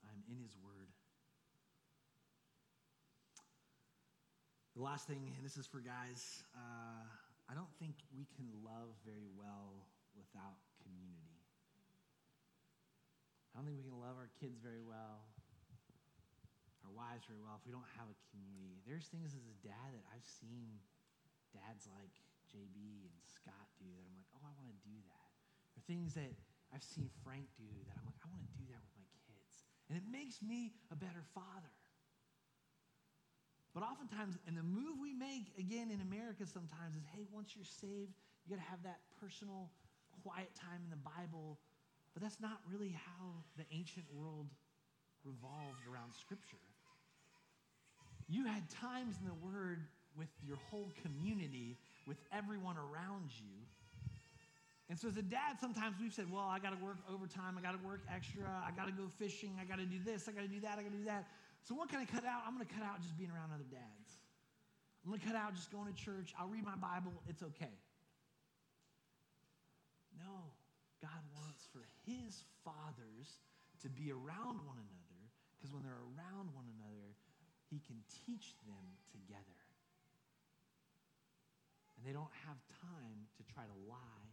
[0.04, 0.92] I'm in His Word.
[4.76, 7.08] The last thing, and this is for guys, uh,
[7.50, 11.33] I don't think we can love very well without community.
[13.54, 15.22] I don't think we can love our kids very well,
[16.82, 18.82] our wives very well, if we don't have a community.
[18.82, 20.82] There's things as a dad that I've seen
[21.54, 22.10] dads like
[22.50, 25.28] JB and Scott do that I'm like, oh, I want to do that.
[25.78, 26.34] Or things that
[26.74, 29.62] I've seen Frank do that I'm like, I want to do that with my kids.
[29.86, 31.74] And it makes me a better father.
[33.70, 37.66] But oftentimes, and the move we make, again, in America sometimes is hey, once you're
[37.66, 39.70] saved, you got to have that personal,
[40.22, 41.58] quiet time in the Bible.
[42.14, 44.46] But that's not really how the ancient world
[45.24, 46.62] revolved around Scripture.
[48.28, 49.82] You had times in the Word
[50.16, 53.66] with your whole community, with everyone around you.
[54.88, 57.62] And so, as a dad, sometimes we've said, Well, I got to work overtime, I
[57.62, 60.32] got to work extra, I got to go fishing, I got to do this, I
[60.32, 61.26] got to do that, I got to do that.
[61.64, 62.44] So, what can I cut out?
[62.46, 64.20] I'm going to cut out just being around other dads.
[65.04, 66.32] I'm going to cut out just going to church.
[66.38, 67.12] I'll read my Bible.
[67.28, 67.72] It's okay.
[70.16, 70.52] No,
[71.02, 73.40] God wants for his fathers
[73.82, 75.04] to be around one another
[75.64, 77.16] because when they're around one another,
[77.72, 77.96] he can
[78.28, 79.58] teach them together.
[81.96, 84.28] And they don't have time to try to lie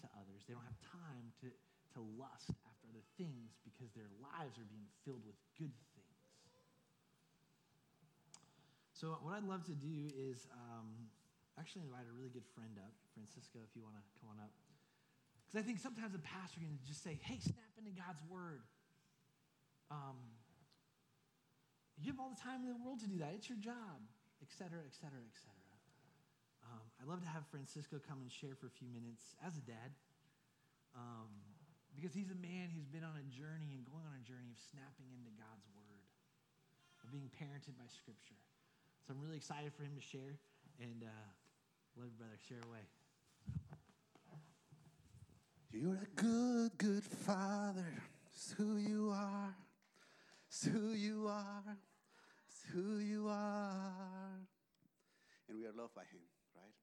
[0.00, 1.50] to others, they don't have time to,
[1.92, 6.10] to lust after other things because their lives are being filled with good things.
[8.96, 10.92] So, what I'd love to do is um,
[11.58, 14.52] actually invite a really good friend up, Francisco, if you want to come on up.
[15.50, 18.62] Because I think sometimes a pastor can just say, hey, snap into God's word.
[19.90, 20.14] Um,
[21.98, 23.34] you have all the time in the world to do that.
[23.34, 23.98] It's your job,
[24.38, 25.74] et cetera, et cetera, et cetera.
[26.70, 29.64] Um, I'd love to have Francisco come and share for a few minutes as a
[29.66, 29.90] dad.
[30.94, 31.34] Um,
[31.98, 34.60] because he's a man who's been on a journey and going on a journey of
[34.70, 36.06] snapping into God's word,
[37.02, 38.38] of being parented by Scripture.
[39.02, 40.38] So I'm really excited for him to share.
[40.78, 41.26] And uh,
[41.98, 42.38] love you, brother.
[42.38, 42.86] Share away.
[45.72, 47.86] You're a good, good father.
[48.34, 49.54] It's who you are.
[50.48, 51.78] It's who you are.
[52.48, 54.46] It's who you are.
[55.48, 56.20] And we are loved by him,
[56.56, 56.74] right?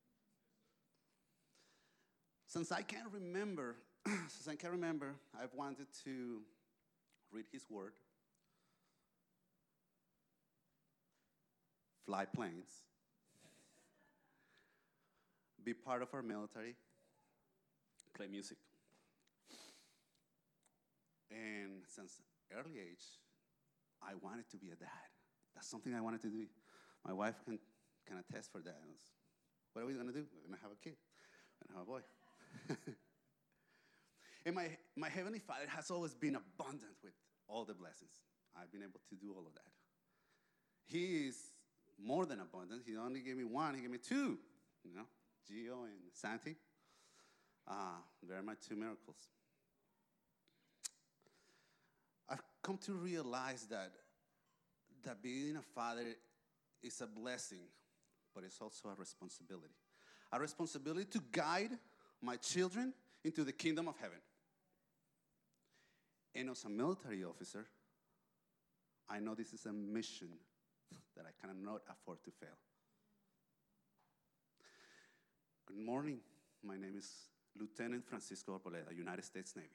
[2.46, 3.76] Since I can't remember,
[4.06, 6.42] since I can't remember, I've wanted to
[7.32, 7.94] read his word.
[12.08, 12.84] fly planes,
[15.62, 16.74] be part of our military,
[18.16, 18.58] play music.
[21.32, 22.22] And since
[22.52, 23.04] early age,
[24.02, 25.10] I wanted to be a dad.
[25.56, 26.46] That's something I wanted to do.
[27.06, 27.60] My wife can,
[28.08, 28.78] can attest for that.
[28.88, 29.02] Was,
[29.74, 30.26] what are we going to do?
[30.34, 30.96] We're going to have a kid.
[31.60, 32.04] We're going to have a boy.
[34.46, 37.14] and my, my Heavenly Father has always been abundant with
[37.48, 38.22] all the blessings.
[38.56, 39.72] I've been able to do all of that.
[40.86, 41.38] He is
[42.02, 42.84] more than abundant.
[42.86, 44.38] He only gave me one, he gave me two.
[44.84, 45.08] You know,
[45.50, 46.56] Gio and Santi.
[47.68, 49.18] Ah, they're my two miracles.
[52.30, 53.94] I've come to realize that,
[55.06, 56.04] that being a father
[56.84, 57.64] is a blessing,
[58.36, 59.74] but it's also a responsibility.
[60.34, 61.72] A responsibility to guide
[62.22, 62.94] my children
[63.24, 64.18] into the kingdom of heaven.
[66.36, 67.66] And as a military officer,
[69.10, 70.28] I know this is a mission
[71.16, 72.50] that I cannot afford to fail.
[75.66, 76.20] Good morning.
[76.62, 77.10] My name is
[77.58, 79.70] Lieutenant Francisco Arboleda, United States Navy.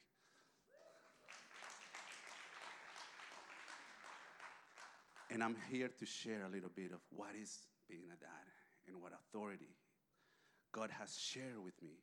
[5.32, 8.44] And I'm here to share a little bit of what is being a dad
[8.86, 9.72] and what authority
[10.76, 11.96] God has shared with me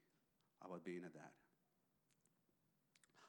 [0.65, 1.29] about being a dad.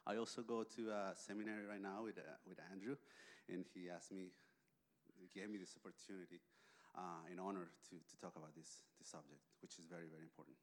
[0.06, 2.96] I also go to a seminary right now with, uh, with Andrew,
[3.52, 4.32] and he asked me,
[5.20, 6.40] he gave me this opportunity
[6.96, 10.56] uh, in honor to, to talk about this, this subject, which is very, very important.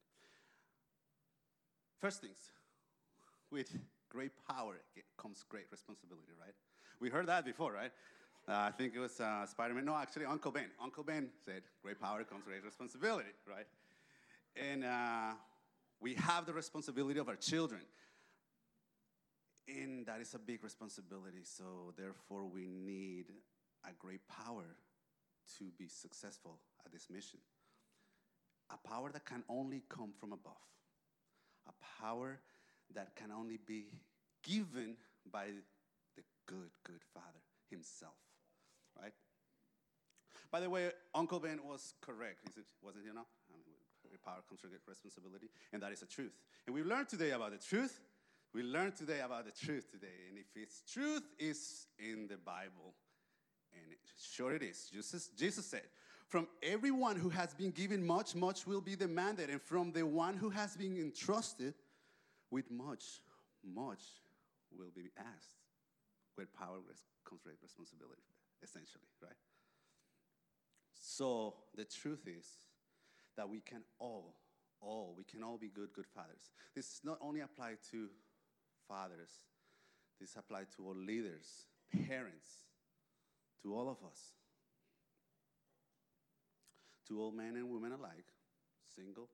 [2.01, 2.49] First things,
[3.51, 3.69] with
[4.09, 4.81] great power
[5.15, 6.57] comes great responsibility, right?
[6.99, 7.91] We heard that before, right?
[8.49, 9.83] Uh, I think it was uh, Spider Man.
[9.83, 10.69] No, actually, Uncle Ben.
[10.81, 13.67] Uncle Ben said, Great power comes great responsibility, right?
[14.55, 15.33] And uh,
[15.99, 17.81] we have the responsibility of our children.
[19.67, 21.43] And that is a big responsibility.
[21.43, 23.25] So, therefore, we need
[23.83, 24.77] a great power
[25.57, 27.39] to be successful at this mission.
[28.71, 30.53] A power that can only come from above,
[31.67, 32.39] a power
[32.95, 33.87] that can only be
[34.41, 34.95] given
[35.29, 35.47] by
[36.15, 38.15] the good, good Father Himself
[39.01, 39.13] right?
[40.51, 42.47] By the way, Uncle Ben was correct,
[42.81, 43.13] wasn't he?
[43.13, 43.27] Not?
[43.49, 46.33] I mean, power comes with responsibility, and that is the truth.
[46.65, 47.99] And we learned today about the truth.
[48.53, 52.95] We learned today about the truth today, and if its truth is in the Bible,
[53.73, 54.89] and it, sure it is.
[54.89, 55.83] Jesus, Jesus said,
[56.27, 60.35] "From everyone who has been given much, much will be demanded, and from the one
[60.37, 61.75] who has been entrusted
[62.49, 63.21] with much,
[63.63, 64.01] much
[64.71, 65.57] will be asked."
[66.37, 66.79] With power
[67.25, 68.23] comes great responsibility
[68.63, 69.35] essentially, right?
[70.93, 72.45] So the truth is
[73.35, 74.35] that we can all,
[74.81, 76.51] all, we can all be good, good fathers.
[76.75, 78.07] This not only apply to
[78.87, 79.31] fathers,
[80.19, 81.67] this applies to all leaders,
[82.07, 82.49] parents,
[83.61, 84.19] to all of us,
[87.07, 88.25] to all men and women alike,
[88.95, 89.29] single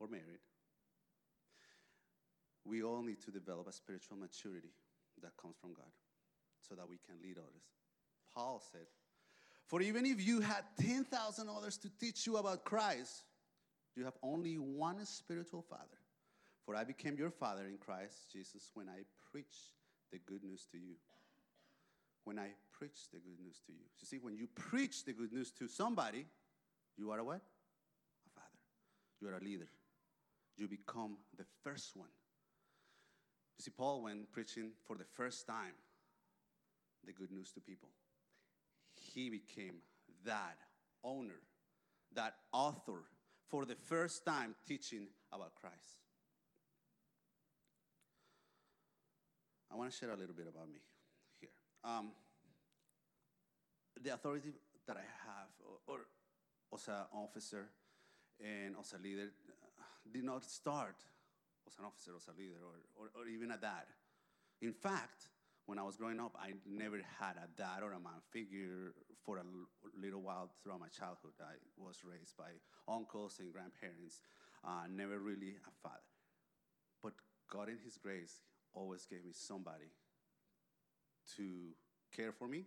[0.00, 0.40] or married.
[2.64, 4.70] We all need to develop a spiritual maturity
[5.22, 5.90] that comes from God
[6.60, 7.81] so that we can lead others.
[8.34, 8.86] Paul said,
[9.66, 13.24] For even if you had 10,000 others to teach you about Christ,
[13.96, 15.98] you have only one spiritual father.
[16.64, 19.74] For I became your father in Christ Jesus when I preached
[20.12, 20.94] the good news to you.
[22.24, 23.84] When I preached the good news to you.
[24.00, 26.26] You see, when you preach the good news to somebody,
[26.96, 27.40] you are a what?
[28.26, 28.58] A father.
[29.20, 29.68] You are a leader.
[30.56, 32.10] You become the first one.
[33.58, 35.74] You see, Paul, when preaching for the first time
[37.04, 37.88] the good news to people,
[39.14, 39.76] he became
[40.24, 40.58] that
[41.04, 41.40] owner,
[42.14, 43.04] that author
[43.48, 46.00] for the first time teaching about Christ.
[49.70, 50.80] I want to share a little bit about me
[51.40, 51.50] here.
[51.84, 52.12] Um,
[54.02, 54.52] the authority
[54.86, 56.00] that I have, or, or
[56.74, 57.68] as an officer
[58.40, 59.82] and as a leader, uh,
[60.12, 60.96] did not start
[61.66, 63.86] as an officer, as a leader, or, or, or even a dad.
[64.60, 65.28] In fact,
[65.66, 68.94] when I was growing up, I never had a dad or a mom figure
[69.24, 69.44] for a
[70.00, 71.38] little while throughout my childhood.
[71.40, 72.50] I was raised by
[72.88, 74.20] uncles and grandparents,
[74.64, 76.10] uh, never really a father.
[77.02, 77.12] But
[77.50, 78.42] God, in His grace,
[78.74, 79.92] always gave me somebody
[81.36, 81.74] to
[82.14, 82.66] care for me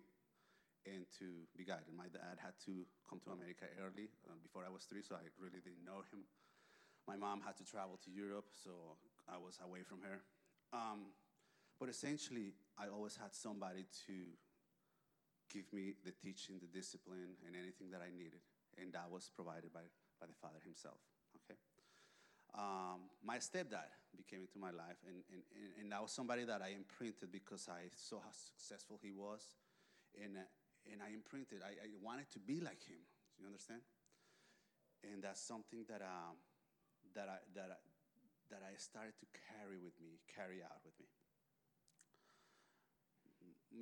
[0.86, 1.26] and to
[1.58, 1.92] be guided.
[1.98, 5.26] My dad had to come to America early, uh, before I was three, so I
[5.42, 6.24] really didn't know him.
[7.08, 10.22] My mom had to travel to Europe, so I was away from her.
[10.72, 11.12] Um,
[11.80, 14.16] but essentially, I always had somebody to
[15.52, 18.44] give me the teaching, the discipline, and anything that I needed.
[18.76, 19.88] And that was provided by,
[20.20, 21.00] by the Father Himself.
[21.44, 21.56] Okay?
[22.56, 25.44] Um, my stepdad became into my life, and, and,
[25.76, 29.44] and, that was somebody that I imprinted because I saw how successful he was.
[30.16, 30.48] And, uh,
[30.88, 33.04] and I imprinted, I, I wanted to be like him.
[33.36, 33.84] Do You understand?
[35.04, 36.40] And that's something that, um,
[37.12, 37.80] that, I, that, I,
[38.56, 41.12] that I started to carry with me, carry out with me.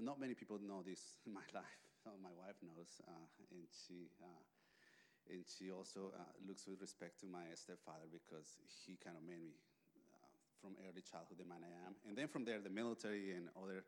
[0.02, 1.82] Not many people know this in my life.
[2.22, 4.44] My wife knows, uh, and she uh,
[5.32, 9.39] and she also uh, looks with respect to my stepfather because he kind of made
[9.39, 9.56] me
[9.96, 10.28] uh,
[10.60, 13.88] from early childhood the man I am, and then from there the military and other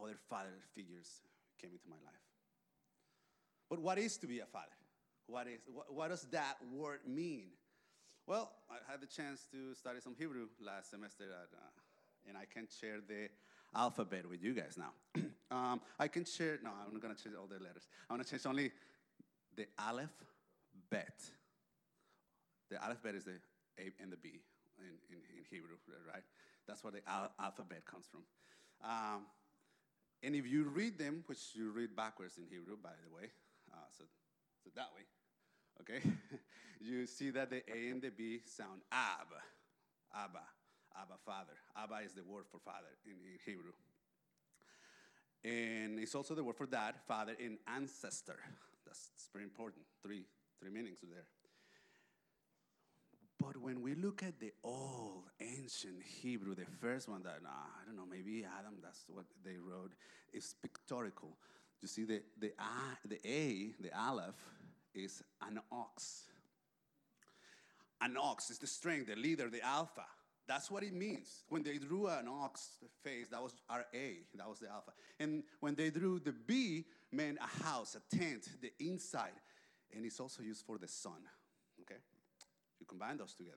[0.00, 1.20] other father figures
[1.60, 2.24] came into my life.
[3.68, 4.78] But what is to be a father?
[5.26, 7.52] What, is, what, what does that word mean?
[8.26, 12.44] Well, I had the chance to study some Hebrew last semester, at, uh, and I
[12.44, 13.28] can share the
[13.74, 14.92] alphabet with you guys now.
[15.50, 17.88] um, I can share, no, I'm not going to change all the letters.
[18.08, 18.72] I'm going to change only
[19.56, 20.14] the Aleph
[20.90, 21.24] bet.
[22.70, 23.38] The Aleph bet is the
[23.78, 24.40] A and the B
[24.78, 25.76] in, in, in Hebrew,
[26.12, 26.22] right?
[26.66, 28.20] That's where the al- alphabet comes from.
[28.84, 29.26] Um,
[30.22, 33.30] and if you read them, which you read backwards in Hebrew, by the way,
[33.72, 34.04] uh, so,
[34.64, 35.02] so that way,
[35.80, 36.06] okay,
[36.80, 39.28] you see that the A and the B sound Ab,
[40.14, 40.42] Abba,
[41.00, 41.54] Abba, Father.
[41.76, 43.72] Abba is the word for father in, in Hebrew.
[45.44, 48.38] And it's also the word for dad, father, and ancestor.
[48.84, 49.84] That's, that's very important.
[50.02, 50.24] Three,
[50.60, 51.26] three meanings there.
[53.38, 57.86] But when we look at the old ancient Hebrew, the first one that, uh, I
[57.86, 59.92] don't know, maybe Adam, that's what they wrote,
[60.32, 61.36] is pictorial.
[61.80, 62.52] You see, the, the,
[63.08, 64.34] the A, the Aleph,
[64.94, 66.24] is an ox.
[68.00, 70.04] An ox is the strength, the leader, the alpha.
[70.48, 71.44] That's what it means.
[71.50, 74.92] When they drew an ox face, that was our A, that was the alpha.
[75.20, 79.36] And when they drew the B, meant a house, a tent, the inside.
[79.94, 81.20] And it's also used for the sun,
[81.82, 82.00] okay?
[82.80, 83.56] You combine those together,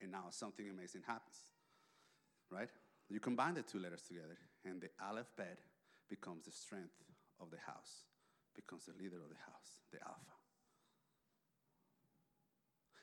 [0.00, 1.36] and now something amazing happens,
[2.50, 2.68] right?
[3.10, 5.58] You combine the two letters together, and the Aleph bet
[6.08, 6.94] becomes the strength
[7.40, 8.04] of the house,
[8.54, 10.32] becomes the leader of the house, the Alpha.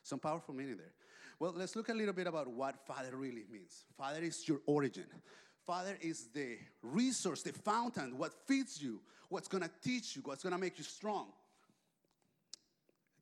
[0.04, 0.94] Some powerful meaning there.
[1.42, 3.86] Well, let's look a little bit about what Father really means.
[3.98, 5.08] Father is your origin.
[5.66, 10.60] Father is the resource, the fountain, what feeds you, what's gonna teach you, what's gonna
[10.60, 11.30] make you strong.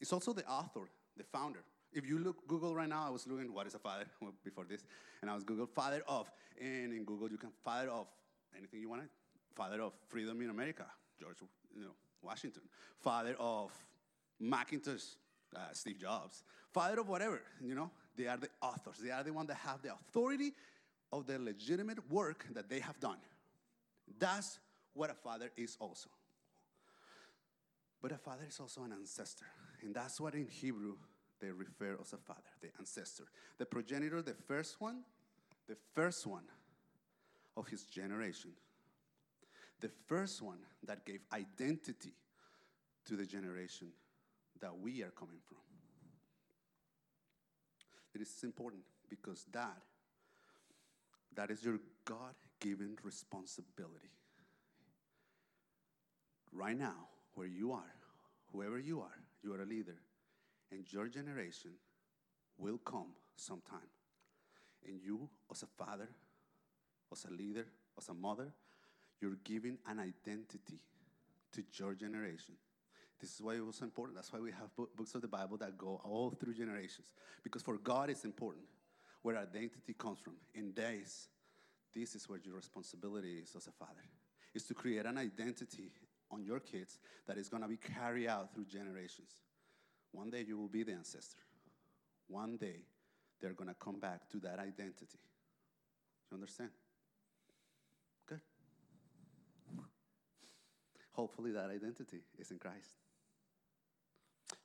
[0.01, 1.63] It's also the author, the founder.
[1.93, 4.03] If you look Google right now, I was looking what is a father
[4.43, 4.83] before this,
[5.21, 8.07] and I was Google father of, and in Google you can father of
[8.57, 9.03] anything you want.
[9.55, 10.83] Father of freedom in America,
[11.17, 11.37] George,
[11.73, 12.63] you know, Washington.
[12.99, 13.71] Father of
[14.41, 15.05] Macintosh,
[15.55, 16.43] uh, Steve Jobs.
[16.73, 17.89] Father of whatever, you know,
[18.19, 18.97] they are the authors.
[19.01, 20.51] They are the one that have the authority
[21.13, 23.17] of the legitimate work that they have done.
[24.19, 24.59] That's
[24.93, 26.09] what a father is also.
[28.01, 29.45] But a father is also an ancestor.
[29.81, 30.95] And that's what in Hebrew
[31.39, 33.23] they refer as a father, the ancestor.
[33.57, 35.03] The progenitor, the first one,
[35.69, 36.43] the first one
[37.55, 38.51] of his generation.
[39.79, 42.11] The first one that gave identity
[43.05, 43.87] to the generation
[44.59, 45.59] that we are coming from.
[48.13, 49.81] It is important because that
[51.35, 54.09] that is your God-given responsibility.
[56.51, 57.93] Right now, where you are,
[58.51, 59.95] whoever you are, you are a leader,
[60.71, 61.71] and your generation
[62.57, 63.89] will come sometime.
[64.85, 66.09] And you, as a father,
[67.11, 67.65] as a leader,
[67.97, 68.51] as a mother,
[69.21, 70.79] you're giving an identity
[71.53, 72.55] to your generation.
[73.19, 74.15] This is why it was important.
[74.15, 77.11] That's why we have books of the Bible that go all through generations.
[77.43, 78.65] Because for God, it's important
[79.21, 80.35] where identity comes from.
[80.55, 81.27] In days,
[81.93, 84.05] this is where your responsibility is as a father,
[84.53, 85.91] is to create an identity
[86.31, 89.31] on your kids that is going to be carried out through generations.
[90.11, 91.41] One day you will be the ancestor.
[92.27, 92.85] One day
[93.41, 95.19] they're going to come back to that identity.
[96.31, 96.69] You understand?
[98.27, 98.41] Good.
[101.11, 102.97] Hopefully that identity is in Christ.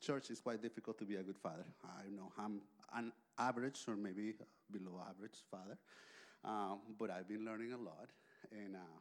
[0.05, 1.65] Church is quite difficult to be a good father.
[1.83, 2.61] I know I'm
[2.95, 4.35] an average or maybe
[4.71, 5.79] below average father,
[6.45, 8.11] um, but I've been learning a lot,
[8.53, 9.01] and uh,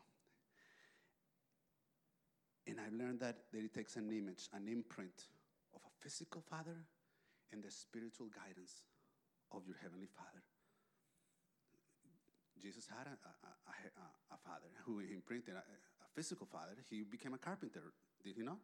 [2.67, 5.27] and I've learned that, that it takes an image, an imprint
[5.75, 6.77] of a physical father,
[7.51, 8.83] and the spiritual guidance
[9.51, 10.41] of your heavenly Father.
[12.61, 15.63] Jesus had a, a, a, a father who imprinted a
[16.15, 16.79] physical father.
[16.89, 17.91] He became a carpenter,
[18.23, 18.57] did he not?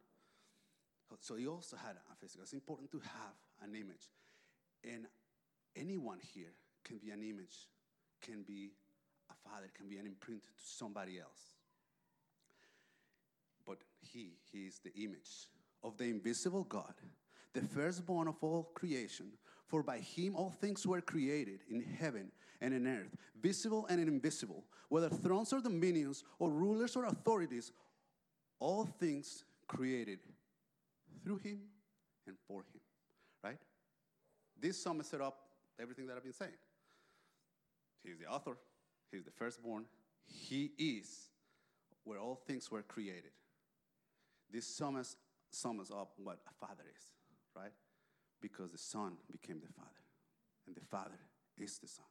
[1.22, 2.44] So he also had a physical.
[2.44, 4.12] It's important to have an image.
[4.84, 5.06] And
[5.76, 6.54] anyone here
[6.84, 7.68] can be an image,
[8.22, 8.72] can be
[9.30, 11.54] a father, can be an imprint to somebody else.
[13.66, 15.48] But he, he is the image
[15.84, 16.94] of the invisible God,
[17.54, 19.32] the firstborn of all creation.
[19.68, 22.32] For by him all things were created in heaven
[22.62, 27.72] and in earth, visible and invisible, whether thrones or dominions or rulers or authorities,
[28.60, 30.20] all things created
[31.24, 31.60] through him
[32.28, 32.82] and for him,
[33.44, 33.60] right?
[34.60, 35.38] This sums set up
[35.80, 36.52] everything that I've been saying.
[38.04, 38.58] He's the author,
[39.12, 39.86] he's the firstborn,
[40.26, 41.30] he is
[42.04, 43.32] where all things were created.
[44.52, 45.16] This sums,
[45.52, 47.04] sums up what a father is,
[47.56, 47.74] right?
[48.42, 49.90] Because the son became the father,
[50.66, 51.20] and the father
[51.58, 52.06] is the son.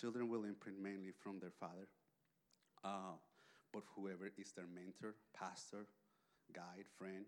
[0.00, 1.88] Children will imprint mainly from their father,
[2.84, 3.16] uh,
[3.72, 5.86] but whoever is their mentor, pastor,
[6.52, 7.24] guide, friend.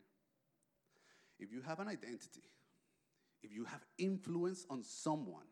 [1.38, 2.44] If you have an identity,
[3.42, 5.46] if you have influence on someone,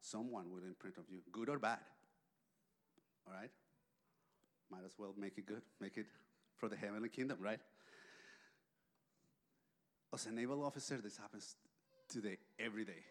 [0.00, 1.78] someone will imprint of you, good or bad.
[3.26, 3.50] All right?
[4.70, 6.06] Might as well make it good, make it
[6.56, 7.60] for the heavenly kingdom, right?
[10.12, 11.56] As a naval officer, this happens
[12.08, 13.04] today, every day.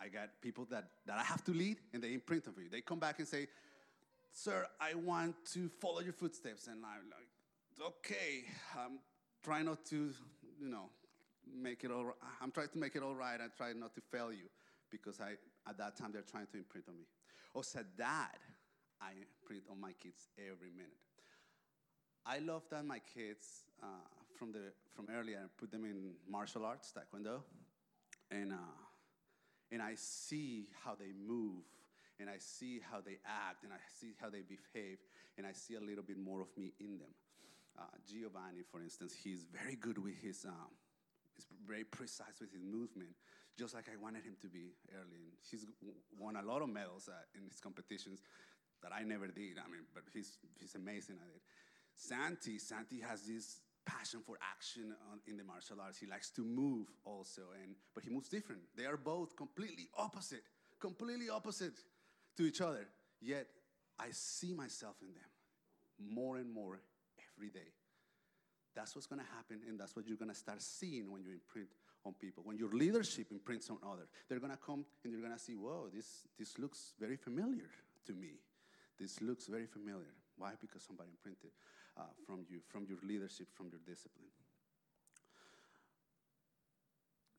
[0.00, 2.68] I got people that, that I have to lead, and they imprint on you.
[2.70, 3.48] They come back and say,
[4.32, 6.66] Sir, I want to follow your footsteps.
[6.66, 7.28] And I'm like,
[7.80, 8.44] Okay,
[8.76, 8.98] I'm
[9.42, 10.12] trying not to,
[10.60, 10.90] you know,
[11.52, 12.14] make it all.
[12.40, 13.38] I'm trying to make it all right.
[13.40, 14.48] I try not to fail you
[14.90, 15.32] because I,
[15.68, 17.04] at that time, they're trying to imprint on me.
[17.54, 18.38] Or said, Dad,
[19.00, 19.12] I
[19.42, 20.98] imprint on my kids every minute.
[22.26, 23.86] I love that my kids, uh,
[24.38, 27.40] from, the, from earlier, put them in martial arts, taekwondo,
[28.30, 28.76] and, uh,
[29.72, 31.64] and I see how they move,
[32.20, 34.98] and I see how they act, and I see how they behave,
[35.38, 37.08] and I see a little bit more of me in them.
[37.80, 40.68] Uh, Giovanni, for instance, he's very good with his, um,
[41.34, 43.10] he's very precise with his movement,
[43.58, 45.24] just like I wanted him to be early.
[45.24, 45.64] And he's
[46.18, 48.20] won a lot of medals uh, in his competitions
[48.82, 49.56] that I never did.
[49.56, 51.40] I mean, but he's, he's amazing at it.
[51.96, 55.98] Santi, Santi has this passion for action on, in the martial arts.
[55.98, 58.60] He likes to move also, and but he moves different.
[58.76, 60.42] They are both completely opposite,
[60.80, 61.74] completely opposite
[62.36, 62.86] to each other.
[63.20, 63.46] Yet
[63.98, 66.80] I see myself in them more and more
[67.40, 67.72] every day.
[68.76, 71.32] That's what's going to happen, and that's what you're going to start seeing when you
[71.32, 71.68] imprint
[72.04, 72.42] on people.
[72.44, 75.54] When your leadership imprints on others, they're going to come and you're going to see,
[75.54, 77.70] whoa, this, this looks very familiar
[78.06, 78.40] to me.
[78.98, 80.14] This looks very familiar.
[80.36, 80.52] Why?
[80.60, 81.50] Because somebody imprinted
[81.96, 84.30] uh, from you, from your leadership, from your discipline.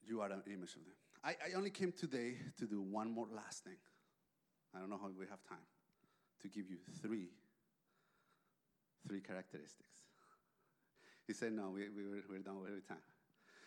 [0.03, 0.97] You are an image of them.
[1.23, 3.77] I, I only came today to do one more last thing.
[4.75, 5.65] I don't know how we have time
[6.41, 7.29] to give you three,
[9.07, 10.01] three characteristics.
[11.27, 12.97] He said, no, we, we we're, we're done with time.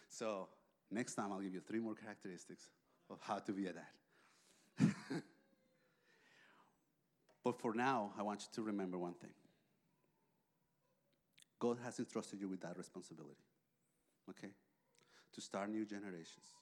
[0.09, 0.49] So
[0.91, 2.71] next time I'll give you three more characteristics
[3.11, 3.85] of how to be a dad.
[7.45, 9.31] but for now, I want you to remember one thing.
[11.59, 13.45] God has entrusted you with that responsibility,
[14.29, 14.51] okay?
[15.33, 16.53] To start new generations.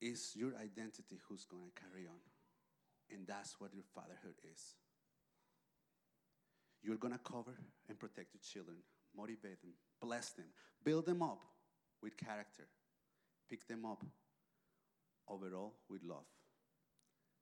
[0.00, 2.20] It's your identity who's going to carry on.
[3.10, 4.74] And that's what your fatherhood is.
[6.86, 7.50] You're going to cover
[7.88, 8.76] and protect your children,
[9.16, 10.46] motivate them, bless them,
[10.84, 11.42] build them up
[12.00, 12.62] with character,
[13.50, 14.04] pick them up
[15.28, 16.26] overall with love.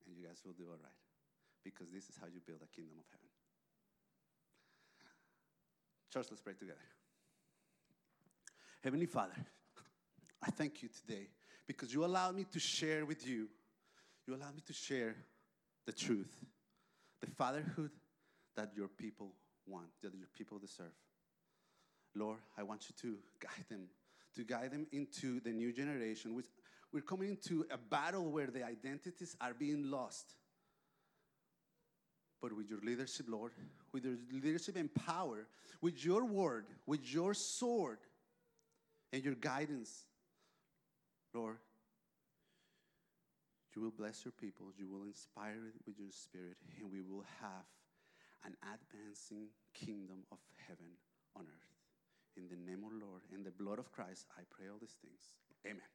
[0.06, 1.00] And you guys will do all right.
[1.62, 3.28] Because this is how you build a kingdom of heaven.
[6.10, 6.78] Church, let's pray together.
[8.82, 9.36] Heavenly Father,
[10.42, 11.28] I thank you today
[11.66, 13.48] because you allowed me to share with you,
[14.26, 15.16] you allowed me to share
[15.84, 16.34] the truth,
[17.20, 17.90] the fatherhood
[18.56, 19.32] that your people
[19.66, 20.92] want, that your people deserve.
[22.14, 23.88] Lord, I want you to guide them,
[24.36, 26.34] to guide them into the new generation.
[26.34, 26.46] Which
[26.92, 30.34] we're coming into a battle where the identities are being lost.
[32.40, 33.52] But with your leadership, Lord,
[33.92, 35.46] with your leadership and power,
[35.80, 37.98] with your word, with your sword,
[39.12, 40.04] and your guidance,
[41.32, 41.56] Lord,
[43.74, 47.24] you will bless your people, you will inspire it with your spirit, and we will
[47.40, 47.64] have
[48.44, 50.38] an advancing kingdom of
[50.68, 50.98] heaven
[51.36, 51.74] on earth.
[52.36, 54.96] In the name of the Lord, in the blood of Christ, I pray all these
[55.00, 55.34] things.
[55.66, 55.93] Amen.